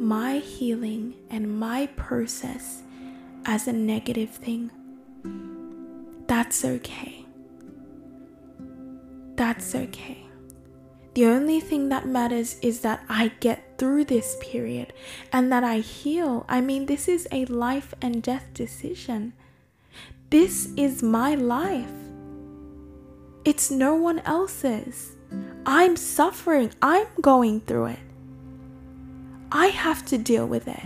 my 0.00 0.38
healing 0.38 1.14
and 1.30 1.58
my 1.58 1.86
process 1.96 2.82
as 3.44 3.68
a 3.68 3.72
negative 3.72 4.30
thing, 4.30 4.70
that's 6.26 6.64
okay. 6.64 7.24
That's 9.36 9.74
okay. 9.74 10.26
The 11.14 11.26
only 11.26 11.60
thing 11.60 11.88
that 11.88 12.06
matters 12.06 12.58
is 12.60 12.80
that 12.80 13.02
I 13.08 13.32
get 13.40 13.78
through 13.78 14.04
this 14.04 14.36
period 14.40 14.92
and 15.32 15.50
that 15.50 15.64
I 15.64 15.78
heal. 15.78 16.44
I 16.46 16.60
mean, 16.60 16.86
this 16.86 17.08
is 17.08 17.26
a 17.32 17.46
life 17.46 17.94
and 18.02 18.22
death 18.22 18.48
decision. 18.52 19.32
This 20.28 20.68
is 20.76 21.02
my 21.02 21.34
life. 21.34 21.90
It's 23.46 23.70
no 23.70 23.94
one 23.94 24.18
else's. 24.20 25.15
I'm 25.68 25.96
suffering. 25.96 26.72
I'm 26.80 27.08
going 27.20 27.60
through 27.60 27.86
it. 27.86 27.98
I 29.50 29.66
have 29.66 30.04
to 30.06 30.18
deal 30.18 30.46
with 30.46 30.68
it. 30.68 30.84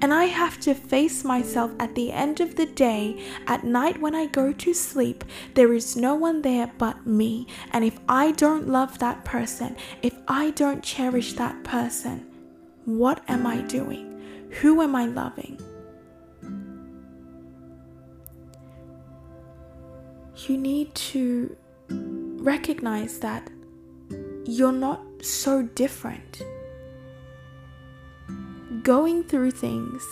And 0.00 0.12
I 0.12 0.24
have 0.24 0.58
to 0.60 0.74
face 0.74 1.22
myself 1.22 1.70
at 1.78 1.94
the 1.94 2.12
end 2.12 2.40
of 2.40 2.56
the 2.56 2.66
day, 2.66 3.22
at 3.46 3.64
night 3.64 4.00
when 4.00 4.14
I 4.14 4.26
go 4.26 4.52
to 4.52 4.74
sleep. 4.74 5.24
There 5.54 5.74
is 5.74 5.96
no 5.96 6.14
one 6.14 6.40
there 6.40 6.72
but 6.78 7.06
me. 7.06 7.46
And 7.72 7.84
if 7.84 7.98
I 8.08 8.32
don't 8.32 8.68
love 8.68 8.98
that 9.00 9.24
person, 9.24 9.76
if 10.00 10.14
I 10.26 10.50
don't 10.50 10.82
cherish 10.82 11.34
that 11.34 11.62
person, 11.62 12.26
what 12.86 13.22
am 13.28 13.46
I 13.46 13.60
doing? 13.62 14.48
Who 14.60 14.80
am 14.80 14.96
I 14.96 15.06
loving? 15.06 15.60
You 20.46 20.56
need 20.56 20.94
to 20.94 21.56
recognize 21.88 23.18
that 23.18 23.50
you're 24.44 24.72
not 24.72 25.00
so 25.20 25.62
different 25.62 26.42
going 28.82 29.22
through 29.22 29.50
things 29.50 30.02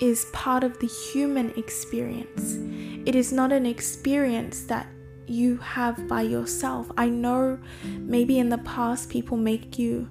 is 0.00 0.26
part 0.32 0.64
of 0.64 0.78
the 0.78 0.86
human 0.86 1.50
experience. 1.56 2.58
It 3.06 3.14
is 3.14 3.32
not 3.32 3.52
an 3.52 3.66
experience 3.66 4.64
that 4.64 4.86
you 5.26 5.58
have 5.58 6.08
by 6.08 6.22
yourself. 6.22 6.90
I 6.96 7.08
know 7.08 7.58
maybe 7.84 8.38
in 8.38 8.48
the 8.48 8.58
past 8.58 9.08
people 9.08 9.36
make 9.36 9.78
you 9.78 10.08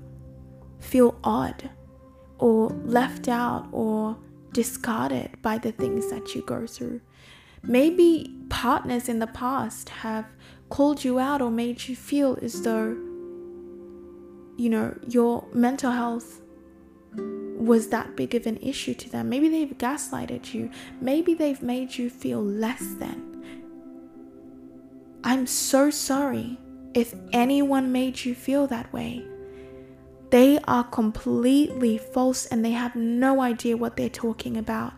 feel 0.80 1.19
odd 1.23 1.69
or 2.38 2.69
left 2.86 3.28
out 3.28 3.67
or 3.71 4.17
discarded 4.54 5.41
by 5.41 5.58
the 5.58 5.71
things 5.71 6.10
that 6.10 6.34
you 6.36 6.41
go 6.43 6.65
through. 6.65 7.02
Maybe 7.62 8.34
partners 8.49 9.10
in 9.10 9.19
the 9.19 9.28
past 9.28 9.89
have 9.89 10.25
called 10.69 11.03
you 11.03 11.19
out 11.19 11.41
or 11.41 11.51
made 11.51 11.88
you 11.88 11.95
feel 11.95 12.38
as 12.41 12.62
though, 12.62 12.97
you 14.58 14.69
know, 14.69 14.97
your 15.08 15.45
mental 15.53 15.91
health 15.91 16.41
was 17.15 17.89
that 17.89 18.15
big 18.15 18.36
of 18.36 18.45
an 18.45 18.58
issue 18.58 18.93
to 18.93 19.10
them. 19.10 19.29
Maybe 19.29 19.49
they've 19.49 19.77
gaslighted 19.77 20.53
you. 20.53 20.69
Maybe 21.01 21.34
they've 21.34 21.62
made 21.62 21.97
you 21.97 22.10
feel 22.10 22.41
less 22.41 22.93
than. 22.99 23.25
I'm 25.23 25.45
so 25.45 25.89
sorry 25.89 26.58
if 26.93 27.13
anyone 27.34 27.91
made 27.91 28.23
you 28.23 28.34
feel 28.34 28.67
that 28.67 28.91
way. 28.93 29.25
They 30.29 30.60
are 30.67 30.84
completely 30.84 31.97
false 31.97 32.45
and 32.45 32.63
they 32.63 32.71
have 32.71 32.95
no 32.95 33.41
idea 33.41 33.75
what 33.75 33.97
they're 33.97 34.10
talking 34.10 34.58
about. 34.58 34.93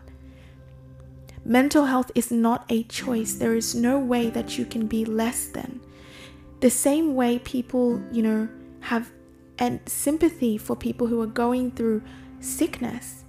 Mental 1.44 1.86
health 1.86 2.10
is 2.14 2.30
not 2.30 2.64
a 2.68 2.84
choice. 2.84 3.34
There 3.34 3.54
is 3.54 3.74
no 3.74 3.98
way 3.98 4.30
that 4.30 4.58
you 4.58 4.64
can 4.64 4.86
be 4.86 5.04
less 5.04 5.46
than. 5.46 5.80
The 6.60 6.70
same 6.70 7.14
way 7.14 7.40
people, 7.40 8.00
you 8.12 8.22
know, 8.22 8.48
have 8.80 9.10
and 9.58 9.80
sympathy 9.86 10.56
for 10.58 10.76
people 10.76 11.06
who 11.06 11.20
are 11.20 11.26
going 11.26 11.72
through 11.72 12.02
sickness. 12.40 13.24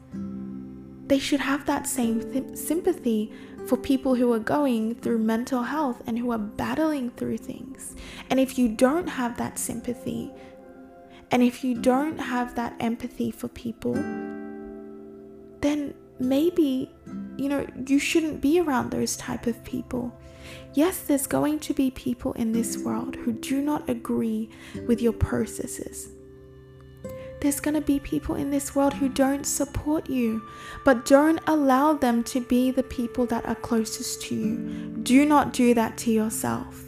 They 1.07 1.19
should 1.19 1.41
have 1.41 1.65
that 1.65 1.85
same 1.85 2.21
th- 2.31 2.55
sympathy 2.55 3.31
for 3.67 3.77
people 3.77 4.15
who 4.15 4.31
are 4.33 4.39
going 4.39 4.95
through 4.95 5.19
mental 5.19 5.63
health 5.63 6.01
and 6.07 6.17
who 6.17 6.31
are 6.31 6.37
battling 6.37 7.11
through 7.11 7.37
things. 7.37 7.95
And 8.29 8.39
if 8.39 8.57
you 8.57 8.69
don't 8.69 9.07
have 9.07 9.37
that 9.37 9.59
sympathy, 9.59 10.31
and 11.31 11.41
if 11.41 11.63
you 11.63 11.75
don't 11.75 12.17
have 12.19 12.55
that 12.55 12.75
empathy 12.79 13.31
for 13.31 13.47
people, 13.47 13.93
then 15.61 15.93
maybe 16.23 16.89
you 17.37 17.49
know 17.49 17.65
you 17.85 17.99
shouldn't 17.99 18.41
be 18.41 18.59
around 18.59 18.89
those 18.89 19.15
type 19.17 19.45
of 19.47 19.63
people 19.63 20.17
yes 20.73 20.99
there's 20.99 21.27
going 21.27 21.59
to 21.59 21.73
be 21.73 21.91
people 21.91 22.33
in 22.33 22.51
this 22.51 22.77
world 22.77 23.15
who 23.15 23.31
do 23.33 23.61
not 23.61 23.87
agree 23.89 24.49
with 24.87 25.01
your 25.01 25.13
processes 25.13 26.09
there's 27.43 27.59
going 27.59 27.73
to 27.73 27.81
be 27.81 27.99
people 27.99 28.35
in 28.35 28.49
this 28.49 28.73
world 28.73 28.93
who 28.93 29.09
don't 29.09 29.45
support 29.45 30.09
you, 30.09 30.41
but 30.85 31.03
don't 31.05 31.41
allow 31.45 31.91
them 31.91 32.23
to 32.23 32.39
be 32.39 32.71
the 32.71 32.83
people 32.83 33.25
that 33.25 33.45
are 33.45 33.55
closest 33.55 34.21
to 34.21 34.35
you. 34.35 34.57
Do 35.03 35.25
not 35.25 35.51
do 35.51 35.73
that 35.73 35.97
to 35.97 36.11
yourself. 36.11 36.81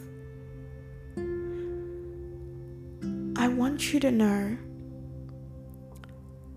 I 3.36 3.48
want 3.48 3.92
you 3.92 4.00
to 4.00 4.10
know 4.10 4.56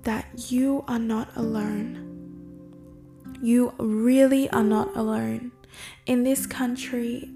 that 0.04 0.50
you 0.50 0.86
are 0.88 0.98
not 0.98 1.36
alone. 1.36 2.09
You 3.42 3.74
really 3.78 4.50
are 4.50 4.64
not 4.64 4.96
alone. 4.98 5.54
In 6.06 6.24
this 6.24 6.46
country, 6.46 7.32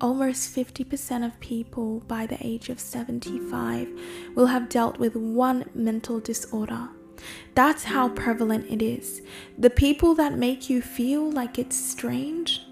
almost 0.00 0.54
50% 0.54 1.24
of 1.24 1.38
people 1.38 2.00
by 2.08 2.26
the 2.26 2.38
age 2.44 2.70
of 2.70 2.80
75 2.80 3.88
will 4.34 4.46
have 4.46 4.68
dealt 4.68 4.98
with 4.98 5.14
one 5.14 5.70
mental 5.74 6.18
disorder. 6.18 6.88
That's 7.54 7.84
how 7.84 8.08
prevalent 8.08 8.66
it 8.68 8.82
is. 8.82 9.22
The 9.56 9.70
people 9.70 10.14
that 10.16 10.36
make 10.36 10.68
you 10.68 10.82
feel 10.82 11.30
like 11.30 11.56
it's 11.56 11.76
strange, 11.76 12.62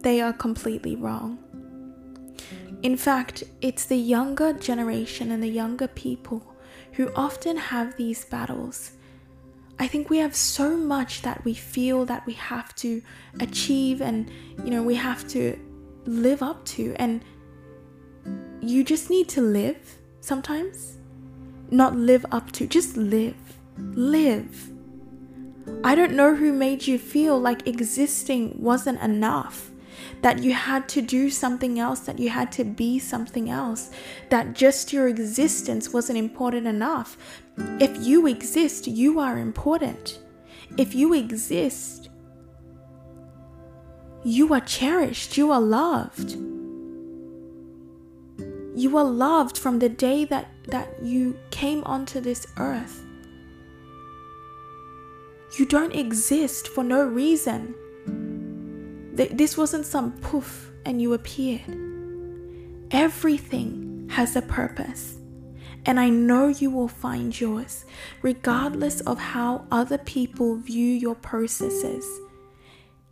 they 0.00 0.20
are 0.20 0.34
completely 0.34 0.96
wrong. 0.96 1.38
In 2.82 2.98
fact, 2.98 3.44
it's 3.62 3.86
the 3.86 3.96
younger 3.96 4.52
generation 4.52 5.30
and 5.30 5.42
the 5.42 5.48
younger 5.48 5.88
people 5.88 6.54
who 6.92 7.10
often 7.14 7.56
have 7.56 7.96
these 7.96 8.26
battles 8.26 8.92
I 9.78 9.88
think 9.88 10.08
we 10.08 10.18
have 10.18 10.36
so 10.36 10.76
much 10.76 11.22
that 11.22 11.44
we 11.44 11.54
feel 11.54 12.04
that 12.04 12.24
we 12.26 12.34
have 12.34 12.74
to 12.76 13.02
achieve 13.40 14.00
and 14.00 14.30
you 14.64 14.70
know 14.70 14.82
we 14.82 14.94
have 14.94 15.26
to 15.28 15.58
live 16.06 16.42
up 16.42 16.64
to. 16.66 16.94
And 16.96 17.24
you 18.60 18.84
just 18.84 19.10
need 19.10 19.28
to 19.30 19.40
live 19.40 19.98
sometimes. 20.20 20.98
Not 21.70 21.96
live 21.96 22.24
up 22.30 22.52
to 22.52 22.66
just 22.66 22.96
live. 22.96 23.58
Live. 23.78 24.70
I 25.82 25.94
don't 25.94 26.12
know 26.12 26.34
who 26.34 26.52
made 26.52 26.86
you 26.86 26.98
feel 26.98 27.38
like 27.38 27.66
existing 27.66 28.56
wasn't 28.60 29.00
enough 29.00 29.70
that 30.24 30.42
you 30.42 30.54
had 30.54 30.88
to 30.88 31.02
do 31.02 31.28
something 31.28 31.78
else, 31.78 32.00
that 32.00 32.18
you 32.18 32.30
had 32.30 32.50
to 32.50 32.64
be 32.64 32.98
something 32.98 33.50
else, 33.50 33.90
that 34.30 34.54
just 34.54 34.90
your 34.90 35.06
existence 35.06 35.92
wasn't 35.92 36.16
important 36.16 36.66
enough. 36.66 37.18
If 37.78 37.94
you 37.98 38.26
exist, 38.26 38.86
you 38.86 39.20
are 39.20 39.36
important. 39.36 40.20
If 40.78 40.94
you 40.94 41.12
exist, 41.12 42.08
you 44.24 44.54
are 44.54 44.62
cherished, 44.62 45.36
you 45.36 45.52
are 45.52 45.60
loved. 45.60 46.30
You 48.74 48.96
are 48.96 49.04
loved 49.04 49.58
from 49.58 49.78
the 49.78 49.90
day 49.90 50.24
that, 50.24 50.48
that 50.68 50.88
you 51.02 51.38
came 51.50 51.84
onto 51.84 52.22
this 52.22 52.46
earth. 52.56 53.04
You 55.58 55.66
don't 55.66 55.94
exist 55.94 56.68
for 56.68 56.82
no 56.82 57.04
reason. 57.04 57.74
This 59.14 59.56
wasn't 59.56 59.86
some 59.86 60.12
poof 60.20 60.72
and 60.84 61.00
you 61.00 61.12
appeared. 61.12 61.78
Everything 62.90 64.08
has 64.10 64.34
a 64.34 64.42
purpose. 64.42 65.16
And 65.86 66.00
I 66.00 66.08
know 66.08 66.48
you 66.48 66.70
will 66.70 66.88
find 66.88 67.38
yours, 67.38 67.84
regardless 68.22 69.02
of 69.02 69.18
how 69.18 69.66
other 69.70 69.98
people 69.98 70.56
view 70.56 70.92
your 70.92 71.14
processes. 71.14 72.06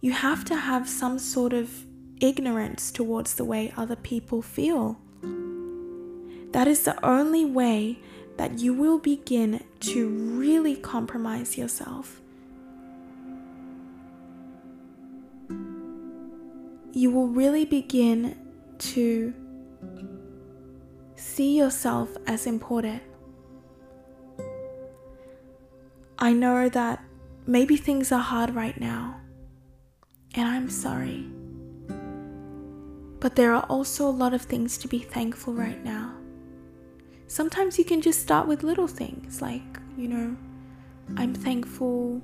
You 0.00 0.12
have 0.12 0.44
to 0.46 0.56
have 0.56 0.88
some 0.88 1.18
sort 1.18 1.52
of 1.52 1.70
ignorance 2.20 2.90
towards 2.90 3.34
the 3.34 3.44
way 3.44 3.74
other 3.76 3.96
people 3.96 4.40
feel. 4.42 4.98
That 6.52 6.66
is 6.66 6.82
the 6.84 6.98
only 7.04 7.44
way 7.44 7.98
that 8.38 8.58
you 8.58 8.72
will 8.72 8.98
begin 8.98 9.62
to 9.80 10.08
really 10.08 10.76
compromise 10.76 11.58
yourself. 11.58 12.21
You 16.92 17.10
will 17.10 17.28
really 17.28 17.64
begin 17.64 18.36
to 18.78 19.32
see 21.16 21.56
yourself 21.56 22.10
as 22.26 22.46
important. 22.46 23.02
I 26.18 26.32
know 26.34 26.68
that 26.68 27.02
maybe 27.46 27.76
things 27.76 28.12
are 28.12 28.20
hard 28.20 28.54
right 28.54 28.78
now, 28.78 29.20
and 30.34 30.46
I'm 30.46 30.68
sorry. 30.68 31.26
But 33.20 33.36
there 33.36 33.54
are 33.54 33.64
also 33.70 34.06
a 34.06 34.10
lot 34.10 34.34
of 34.34 34.42
things 34.42 34.76
to 34.78 34.88
be 34.88 34.98
thankful 34.98 35.54
right 35.54 35.82
now. 35.82 36.14
Sometimes 37.26 37.78
you 37.78 37.86
can 37.86 38.02
just 38.02 38.20
start 38.20 38.46
with 38.46 38.62
little 38.62 38.86
things 38.86 39.40
like, 39.40 39.78
you 39.96 40.08
know, 40.08 40.36
I'm 41.16 41.32
thankful 41.32 42.20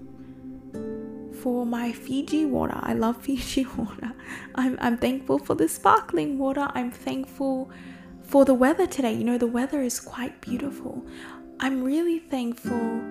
for 1.32 1.66
my 1.66 1.92
Fiji 1.92 2.46
water. 2.46 2.78
I 2.80 2.94
love 2.94 3.16
Fiji 3.22 3.66
water. 3.76 4.12
I'm, 4.54 4.78
I'm 4.80 4.96
thankful 4.96 5.38
for 5.38 5.54
the 5.54 5.68
sparkling 5.68 6.38
water. 6.38 6.68
I'm 6.74 6.90
thankful 6.90 7.70
for 8.22 8.44
the 8.44 8.54
weather 8.54 8.86
today. 8.86 9.12
You 9.12 9.24
know, 9.24 9.38
the 9.38 9.46
weather 9.46 9.82
is 9.82 10.00
quite 10.00 10.40
beautiful. 10.40 11.04
I'm 11.60 11.82
really 11.82 12.18
thankful 12.18 13.02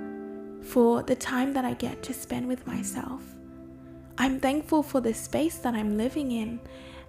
for 0.61 1.03
the 1.03 1.15
time 1.15 1.53
that 1.53 1.65
I 1.65 1.73
get 1.73 2.03
to 2.03 2.13
spend 2.13 2.47
with 2.47 2.65
myself. 2.67 3.21
I'm 4.17 4.39
thankful 4.39 4.83
for 4.83 5.01
the 5.01 5.13
space 5.13 5.57
that 5.59 5.73
I'm 5.73 5.97
living 5.97 6.31
in 6.31 6.59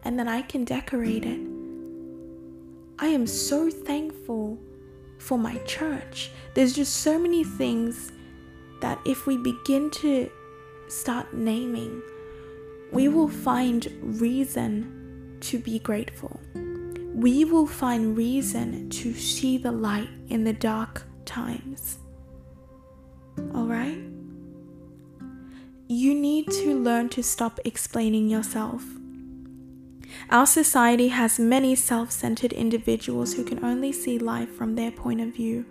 and 0.04 0.18
that 0.18 0.28
I 0.28 0.42
can 0.42 0.64
decorate 0.64 1.24
it. 1.24 1.40
I 2.98 3.06
am 3.06 3.26
so 3.26 3.70
thankful 3.70 4.58
for 5.18 5.38
my 5.38 5.58
church. 5.58 6.30
There's 6.54 6.74
just 6.74 6.96
so 6.98 7.18
many 7.18 7.44
things 7.44 8.12
that 8.80 8.98
if 9.04 9.26
we 9.26 9.36
begin 9.36 9.90
to 9.90 10.30
start 10.88 11.32
naming, 11.34 12.02
we 12.92 13.08
will 13.08 13.28
find 13.28 13.86
reason 14.02 15.38
to 15.40 15.58
be 15.58 15.78
grateful 15.78 16.40
we 17.18 17.44
will 17.44 17.66
find 17.66 18.16
reason 18.16 18.88
to 18.90 19.12
see 19.12 19.58
the 19.58 19.72
light 19.72 20.08
in 20.28 20.44
the 20.44 20.52
dark 20.52 21.02
times. 21.24 21.98
Alright? 23.52 23.98
You 25.88 26.14
need 26.14 26.46
to 26.46 26.78
learn 26.78 27.08
to 27.10 27.24
stop 27.24 27.58
explaining 27.64 28.28
yourself. 28.28 28.84
Our 30.30 30.46
society 30.46 31.08
has 31.08 31.40
many 31.40 31.74
self 31.74 32.12
centered 32.12 32.52
individuals 32.52 33.34
who 33.34 33.42
can 33.42 33.64
only 33.64 33.90
see 33.90 34.16
life 34.20 34.54
from 34.54 34.76
their 34.76 34.92
point 34.92 35.20
of 35.20 35.34
view, 35.34 35.66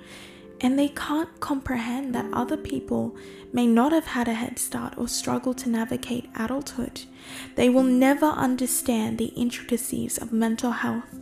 and 0.61 0.77
they 0.77 0.89
can't 0.89 1.39
comprehend 1.39 2.15
that 2.15 2.25
other 2.33 2.57
people 2.57 3.15
may 3.53 3.67
not 3.67 3.91
have 3.91 4.07
had 4.07 4.27
a 4.27 4.33
head 4.33 4.57
start 4.57 4.97
or 4.97 5.07
struggle 5.07 5.53
to 5.53 5.69
navigate 5.69 6.29
adulthood. 6.35 7.01
They 7.55 7.69
will 7.69 7.83
never 7.83 8.25
understand 8.25 9.17
the 9.17 9.33
intricacies 9.35 10.17
of 10.17 10.31
mental 10.31 10.71
health 10.71 11.19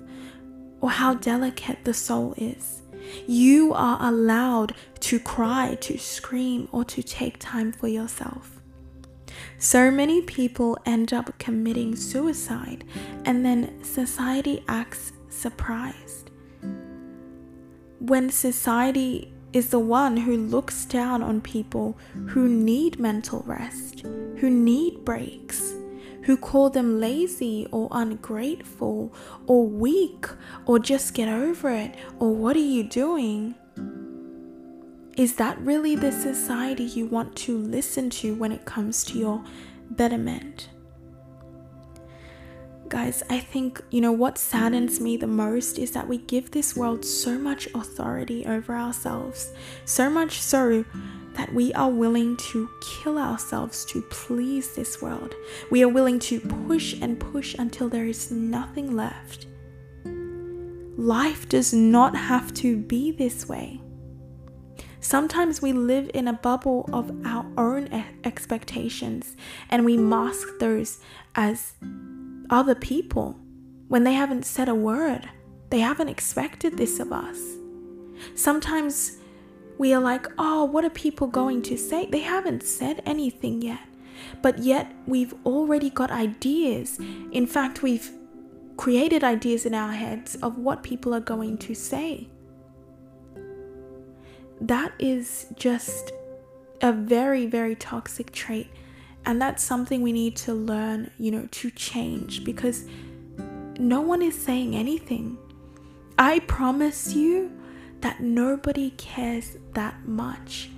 or 0.82 0.90
how 0.90 1.16
delicate 1.16 1.84
the 1.84 1.94
soul 1.94 2.34
is. 2.38 2.82
You 3.28 3.74
are 3.74 3.98
allowed 4.02 4.76
to 5.02 5.20
cry, 5.20 5.76
to 5.82 5.98
scream, 5.98 6.68
or 6.72 6.84
to 6.86 7.04
take 7.04 7.38
time 7.40 7.72
for 7.72 7.88
yourself. 7.88 8.60
So 9.58 9.92
many 9.92 10.22
people 10.22 10.78
end 10.86 11.14
up 11.14 11.38
committing 11.38 11.96
suicide, 11.96 12.84
and 13.26 13.46
then 13.46 13.84
society 13.84 14.64
acts 14.68 15.12
surprised. 15.30 16.25
When 18.06 18.30
society 18.30 19.34
is 19.52 19.72
the 19.72 19.80
one 19.80 20.16
who 20.16 20.38
looks 20.38 20.86
down 20.86 21.24
on 21.24 21.42
people 21.42 21.98
who 22.28 22.48
need 22.48 23.00
mental 23.00 23.42
rest, 23.48 24.02
who 24.02 24.48
need 24.48 25.04
breaks, 25.04 25.74
who 26.22 26.38
call 26.38 26.70
them 26.70 27.00
lazy 27.00 27.66
or 27.72 27.88
ungrateful 27.90 29.12
or 29.48 29.66
weak 29.66 30.28
or 30.68 30.78
just 30.78 31.16
get 31.16 31.30
over 31.30 31.72
it 31.72 31.96
or 32.20 32.32
what 32.32 32.56
are 32.56 32.60
you 32.60 32.84
doing? 32.84 33.56
Is 35.18 35.38
that 35.38 35.58
really 35.62 35.96
the 35.96 36.12
society 36.12 36.84
you 36.84 37.08
want 37.08 37.36
to 37.38 37.58
listen 37.58 38.12
to 38.22 38.36
when 38.36 38.52
it 38.52 38.66
comes 38.66 39.04
to 39.06 39.18
your 39.18 39.44
betterment? 39.90 40.70
Guys, 42.96 43.24
I 43.30 43.40
think, 43.40 43.82
you 43.92 44.00
know, 44.00 44.14
what 44.14 44.38
saddens 44.38 45.02
me 45.02 45.18
the 45.18 45.28
most 45.28 45.78
is 45.78 45.92
that 45.92 46.08
we 46.08 46.20
give 46.20 46.52
this 46.52 46.78
world 46.78 47.04
so 47.04 47.38
much 47.38 47.68
authority 47.76 48.46
over 48.46 48.74
ourselves. 48.74 49.52
So 49.84 50.10
much 50.10 50.40
so 50.40 50.86
that 51.34 51.54
we 51.54 51.74
are 51.74 51.90
willing 51.90 52.38
to 52.38 52.70
kill 52.82 53.18
ourselves 53.18 53.84
to 53.88 54.02
please 54.04 54.76
this 54.76 55.02
world. 55.02 55.36
We 55.70 55.84
are 55.84 55.90
willing 55.90 56.20
to 56.20 56.40
push 56.40 56.96
and 57.02 57.20
push 57.20 57.54
until 57.60 57.90
there 57.90 58.06
is 58.06 58.32
nothing 58.32 58.96
left. 58.96 59.48
Life 60.98 61.50
does 61.50 61.74
not 61.74 62.16
have 62.16 62.54
to 62.54 62.78
be 62.78 63.12
this 63.12 63.46
way. 63.46 63.82
Sometimes 65.02 65.62
we 65.62 65.74
live 65.74 66.10
in 66.14 66.30
a 66.30 66.34
bubble 66.34 66.90
of 66.94 67.12
our 67.26 67.46
own 67.58 68.06
expectations 68.24 69.36
and 69.70 69.84
we 69.84 69.98
mask 69.98 70.48
those 70.62 71.00
as 71.36 71.74
other 72.50 72.76
people 72.76 73.40
when 73.88 74.04
they 74.04 74.14
haven't 74.14 74.46
said 74.46 74.70
a 74.70 74.76
word. 74.76 75.30
They 75.70 75.80
haven't 75.80 76.10
expected 76.10 76.78
this 76.78 77.00
of 77.00 77.12
us. 77.12 77.40
Sometimes 78.34 79.18
we 79.78 79.94
are 79.94 80.02
like, 80.02 80.28
oh, 80.38 80.66
what 80.66 80.86
are 80.86 80.90
people 80.90 81.28
going 81.28 81.62
to 81.64 81.78
say? 81.78 82.06
They 82.06 82.20
haven't 82.20 82.64
said 82.64 83.02
anything 83.06 83.62
yet. 83.62 83.82
But 84.42 84.60
yet, 84.60 84.94
we've 85.06 85.34
already 85.46 85.90
got 85.90 86.12
ideas. 86.12 86.98
In 87.32 87.46
fact, 87.46 87.84
we've 87.84 88.10
created 88.78 89.24
ideas 89.24 89.66
in 89.66 89.74
our 89.74 89.92
heads 89.92 90.36
of 90.36 90.58
what 90.58 90.84
people 90.84 91.14
are 91.14 91.20
going 91.20 91.58
to 91.60 91.76
say. 91.76 92.30
That 94.62 94.94
is 95.00 95.48
just 95.56 96.14
a 96.82 96.94
very, 96.94 97.46
very 97.46 97.76
toxic 97.76 98.32
trait. 98.32 98.68
And 99.26 99.42
that's 99.42 99.64
something 99.64 100.02
we 100.02 100.12
need 100.12 100.36
to 100.38 100.54
learn, 100.54 101.10
you 101.18 101.32
know, 101.32 101.48
to 101.52 101.72
change 101.72 102.44
because 102.44 102.86
no 103.80 104.02
one 104.02 104.22
is 104.22 104.40
saying 104.40 104.76
anything. 104.76 105.38
I 106.18 106.40
promise 106.40 107.14
you, 107.14 107.52
that 108.06 108.20
nobody 108.20 108.92
cares 108.92 109.58
that 109.74 110.08
much. 110.08 110.70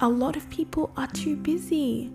A 0.00 0.08
lot 0.08 0.36
of 0.36 0.50
people 0.50 0.92
are 0.94 1.06
too 1.06 1.34
busy. 1.34 2.12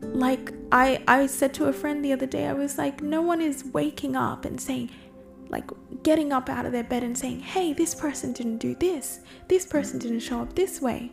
Like 0.00 0.52
I 0.72 1.02
I 1.06 1.26
said 1.26 1.52
to 1.54 1.66
a 1.66 1.72
friend 1.74 2.02
the 2.02 2.14
other 2.14 2.24
day, 2.24 2.46
I 2.46 2.54
was 2.54 2.78
like, 2.78 3.02
no 3.02 3.20
one 3.20 3.42
is 3.42 3.64
waking 3.66 4.16
up 4.16 4.46
and 4.46 4.58
saying, 4.58 4.90
like 5.50 5.70
getting 6.02 6.32
up 6.32 6.48
out 6.48 6.64
of 6.64 6.72
their 6.72 6.84
bed 6.84 7.02
and 7.02 7.16
saying, 7.18 7.40
hey, 7.40 7.74
this 7.74 7.94
person 7.94 8.32
didn't 8.32 8.58
do 8.58 8.74
this. 8.76 9.20
This 9.48 9.66
person 9.66 9.98
didn't 9.98 10.20
show 10.20 10.40
up 10.40 10.54
this 10.54 10.80
way. 10.80 11.12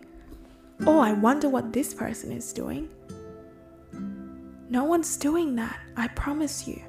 Oh, 0.86 1.00
I 1.00 1.12
wonder 1.12 1.50
what 1.50 1.74
this 1.74 1.94
person 1.94 2.32
is 2.32 2.54
doing. 2.54 2.88
No 4.70 4.84
one's 4.84 5.16
doing 5.18 5.56
that, 5.56 5.80
I 5.96 6.10
promise 6.10 6.68
you. 6.68 6.82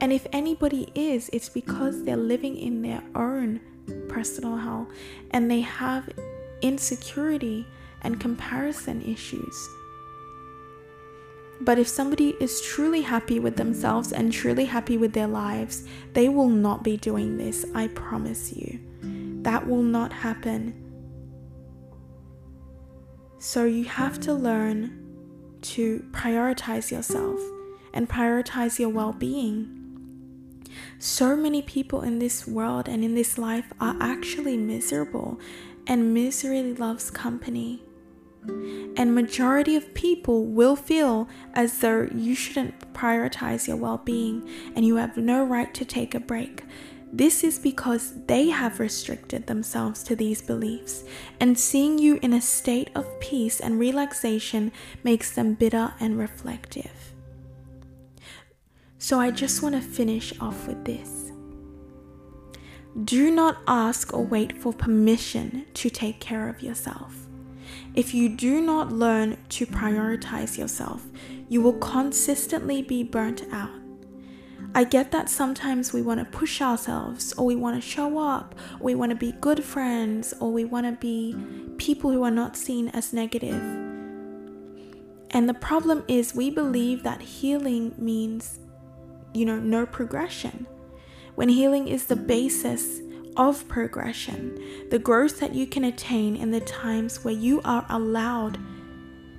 And 0.00 0.12
if 0.12 0.26
anybody 0.32 0.90
is, 0.94 1.30
it's 1.32 1.48
because 1.48 2.04
they're 2.04 2.16
living 2.16 2.56
in 2.56 2.82
their 2.82 3.02
own 3.14 3.60
personal 4.08 4.56
hell 4.56 4.88
and 5.30 5.50
they 5.50 5.60
have 5.60 6.08
insecurity 6.62 7.66
and 8.02 8.20
comparison 8.20 9.02
issues. 9.02 9.68
But 11.60 11.78
if 11.78 11.88
somebody 11.88 12.36
is 12.40 12.60
truly 12.60 13.02
happy 13.02 13.38
with 13.40 13.56
themselves 13.56 14.12
and 14.12 14.32
truly 14.32 14.64
happy 14.64 14.96
with 14.96 15.12
their 15.12 15.28
lives, 15.28 15.84
they 16.12 16.28
will 16.28 16.48
not 16.48 16.84
be 16.84 16.96
doing 16.96 17.36
this, 17.38 17.64
I 17.74 17.88
promise 17.88 18.52
you. 18.52 18.80
That 19.42 19.66
will 19.66 19.82
not 19.82 20.12
happen. 20.12 20.74
So 23.38 23.64
you 23.64 23.84
have 23.84 24.20
to 24.20 24.34
learn 24.34 25.03
to 25.64 26.04
prioritize 26.12 26.90
yourself 26.90 27.40
and 27.92 28.08
prioritize 28.08 28.78
your 28.78 28.90
well 28.90 29.12
being. 29.12 29.80
So 30.98 31.36
many 31.36 31.62
people 31.62 32.02
in 32.02 32.18
this 32.18 32.46
world 32.46 32.88
and 32.88 33.04
in 33.04 33.14
this 33.14 33.38
life 33.38 33.72
are 33.80 33.96
actually 34.00 34.56
miserable, 34.56 35.38
and 35.86 36.14
misery 36.14 36.62
loves 36.74 37.10
company. 37.10 37.82
And 38.96 39.14
majority 39.14 39.76
of 39.76 39.94
people 39.94 40.44
will 40.44 40.76
feel 40.76 41.28
as 41.54 41.78
though 41.78 42.08
you 42.14 42.34
shouldn't 42.34 42.92
prioritize 42.92 43.66
your 43.66 43.76
well-being 43.76 44.48
and 44.76 44.84
you 44.84 44.96
have 44.96 45.16
no 45.16 45.44
right 45.44 45.72
to 45.74 45.84
take 45.84 46.14
a 46.14 46.20
break. 46.20 46.62
This 47.16 47.44
is 47.44 47.60
because 47.60 48.12
they 48.26 48.48
have 48.48 48.80
restricted 48.80 49.46
themselves 49.46 50.02
to 50.02 50.16
these 50.16 50.42
beliefs, 50.42 51.04
and 51.38 51.56
seeing 51.56 51.96
you 51.96 52.18
in 52.22 52.32
a 52.32 52.40
state 52.40 52.90
of 52.96 53.20
peace 53.20 53.60
and 53.60 53.78
relaxation 53.78 54.72
makes 55.04 55.30
them 55.30 55.54
bitter 55.54 55.94
and 56.00 56.18
reflective. 56.18 57.12
So, 58.98 59.20
I 59.20 59.30
just 59.30 59.62
want 59.62 59.76
to 59.76 59.80
finish 59.80 60.36
off 60.40 60.66
with 60.66 60.84
this. 60.84 61.30
Do 63.04 63.30
not 63.30 63.58
ask 63.68 64.12
or 64.12 64.24
wait 64.24 64.58
for 64.58 64.72
permission 64.72 65.66
to 65.74 65.88
take 65.88 66.18
care 66.18 66.48
of 66.48 66.62
yourself. 66.62 67.14
If 67.94 68.12
you 68.12 68.28
do 68.28 68.60
not 68.60 68.90
learn 68.90 69.38
to 69.50 69.66
prioritize 69.66 70.58
yourself, 70.58 71.06
you 71.48 71.62
will 71.62 71.78
consistently 71.78 72.82
be 72.82 73.04
burnt 73.04 73.44
out. 73.52 73.83
I 74.76 74.82
get 74.82 75.12
that 75.12 75.28
sometimes 75.28 75.92
we 75.92 76.02
want 76.02 76.18
to 76.18 76.36
push 76.36 76.60
ourselves, 76.60 77.32
or 77.34 77.46
we 77.46 77.54
want 77.54 77.76
to 77.76 77.80
show 77.80 78.18
up, 78.18 78.56
or 78.80 78.86
we 78.86 78.96
want 78.96 79.10
to 79.10 79.16
be 79.16 79.32
good 79.40 79.62
friends, 79.62 80.34
or 80.40 80.52
we 80.52 80.64
want 80.64 80.86
to 80.86 80.92
be 80.92 81.36
people 81.76 82.10
who 82.10 82.24
are 82.24 82.30
not 82.30 82.56
seen 82.56 82.88
as 82.88 83.12
negative. 83.12 83.62
And 85.30 85.48
the 85.48 85.54
problem 85.54 86.04
is, 86.08 86.34
we 86.34 86.50
believe 86.50 87.04
that 87.04 87.20
healing 87.20 87.94
means, 87.96 88.58
you 89.32 89.44
know, 89.44 89.60
no 89.60 89.86
progression. 89.86 90.66
When 91.36 91.48
healing 91.48 91.86
is 91.86 92.06
the 92.06 92.16
basis 92.16 93.00
of 93.36 93.66
progression, 93.68 94.88
the 94.90 94.98
growth 94.98 95.38
that 95.38 95.54
you 95.54 95.66
can 95.66 95.84
attain 95.84 96.34
in 96.34 96.50
the 96.50 96.60
times 96.60 97.24
where 97.24 97.34
you 97.34 97.60
are 97.64 97.86
allowed 97.88 98.58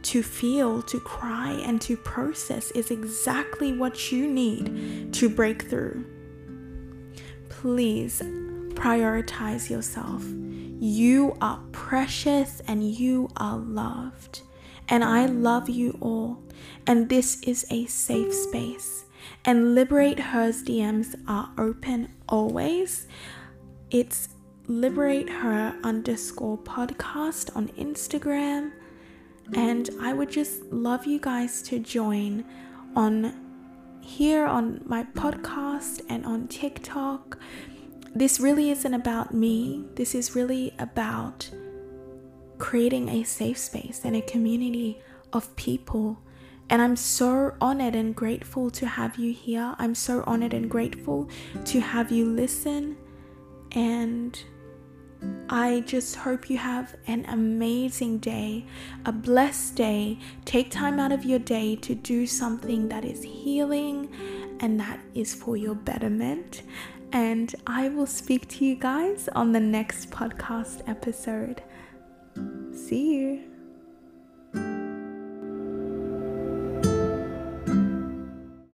to 0.06 0.22
feel, 0.22 0.82
to 0.84 1.00
cry, 1.00 1.52
and 1.52 1.82
to 1.82 1.98
process 1.98 2.72
is 2.72 2.92
exactly 2.92 3.74
what 3.74 4.12
you 4.12 4.28
need 4.28 5.12
to 5.14 5.28
break 5.28 5.70
through. 5.70 6.06
Please 7.50 8.22
prioritize 8.76 9.70
yourself. 9.70 10.24
You 10.80 11.36
are 11.42 11.60
precious 11.72 12.62
and 12.68 12.84
you 12.84 13.30
are 13.38 13.58
loved. 13.58 14.42
And 14.88 15.04
I 15.04 15.26
love 15.26 15.70
you 15.70 15.98
all. 16.00 16.44
And 16.86 17.10
this 17.10 17.42
is 17.42 17.66
a 17.72 17.88
safe 17.88 18.34
space. 18.34 19.06
And 19.44 19.74
Liberate 19.74 20.20
Her's 20.20 20.64
DMs 20.64 21.16
are 21.28 21.50
open 21.58 22.10
always. 22.30 23.08
It's 23.90 24.30
Liberate 24.68 25.30
Her 25.30 25.76
underscore 25.84 26.60
podcast 26.60 27.56
on 27.56 27.70
Instagram. 27.70 28.72
And 29.54 29.90
I 30.02 30.14
would 30.14 30.30
just 30.30 30.64
love 30.72 31.06
you 31.06 31.20
guys 31.20 31.62
to 31.64 31.80
join 31.80 32.46
on 32.96 33.46
here 34.02 34.46
on 34.46 34.82
my 34.86 35.04
podcast 35.04 36.02
and 36.10 36.26
on 36.26 36.48
TikTok. 36.48 37.38
This 38.14 38.40
really 38.40 38.70
isn't 38.70 38.94
about 38.94 39.34
me, 39.34 39.86
this 39.96 40.16
is 40.16 40.36
really 40.36 40.74
about 40.80 41.50
creating 42.58 43.10
a 43.10 43.24
safe 43.24 43.58
space 43.58 44.02
and 44.04 44.16
a 44.16 44.22
community 44.22 45.00
of 45.34 45.54
people. 45.56 46.18
And 46.70 46.82
I'm 46.82 46.96
so 46.96 47.56
honored 47.62 47.96
and 47.96 48.16
grateful 48.16 48.72
to 48.72 48.88
have 48.88 49.18
you 49.18 49.34
here. 49.34 49.76
I'm 49.78 49.94
so 49.94 50.24
honored 50.26 50.54
and 50.54 50.70
grateful 50.70 51.30
to 51.66 51.80
have 51.80 52.12
you 52.12 52.26
listen. 52.26 52.98
And 53.72 54.42
I 55.50 55.82
just 55.82 56.16
hope 56.16 56.50
you 56.50 56.58
have 56.58 56.96
an 57.08 57.26
amazing 57.28 58.18
day, 58.18 58.66
a 59.06 59.12
blessed 59.12 59.76
day. 59.76 60.18
Take 60.44 60.72
time 60.72 61.00
out 61.00 61.12
of 61.12 61.24
your 61.24 61.40
day 61.40 61.76
to 61.78 61.94
do 61.96 62.26
something 62.26 62.90
that 62.90 63.06
is 63.06 63.24
healing 63.24 64.10
and 64.60 64.80
that 64.80 65.00
is 65.14 65.34
for 65.34 65.56
your 65.56 65.76
betterment. 65.76 66.64
And 67.12 67.54
I 67.68 67.90
will 67.90 68.08
speak 68.08 68.48
to 68.50 68.66
you 68.66 68.76
guys 68.76 69.30
on 69.36 69.52
the 69.52 69.60
next 69.60 70.10
podcast 70.10 70.82
episode. 70.88 71.62
See 72.74 73.44
you. 74.54 74.85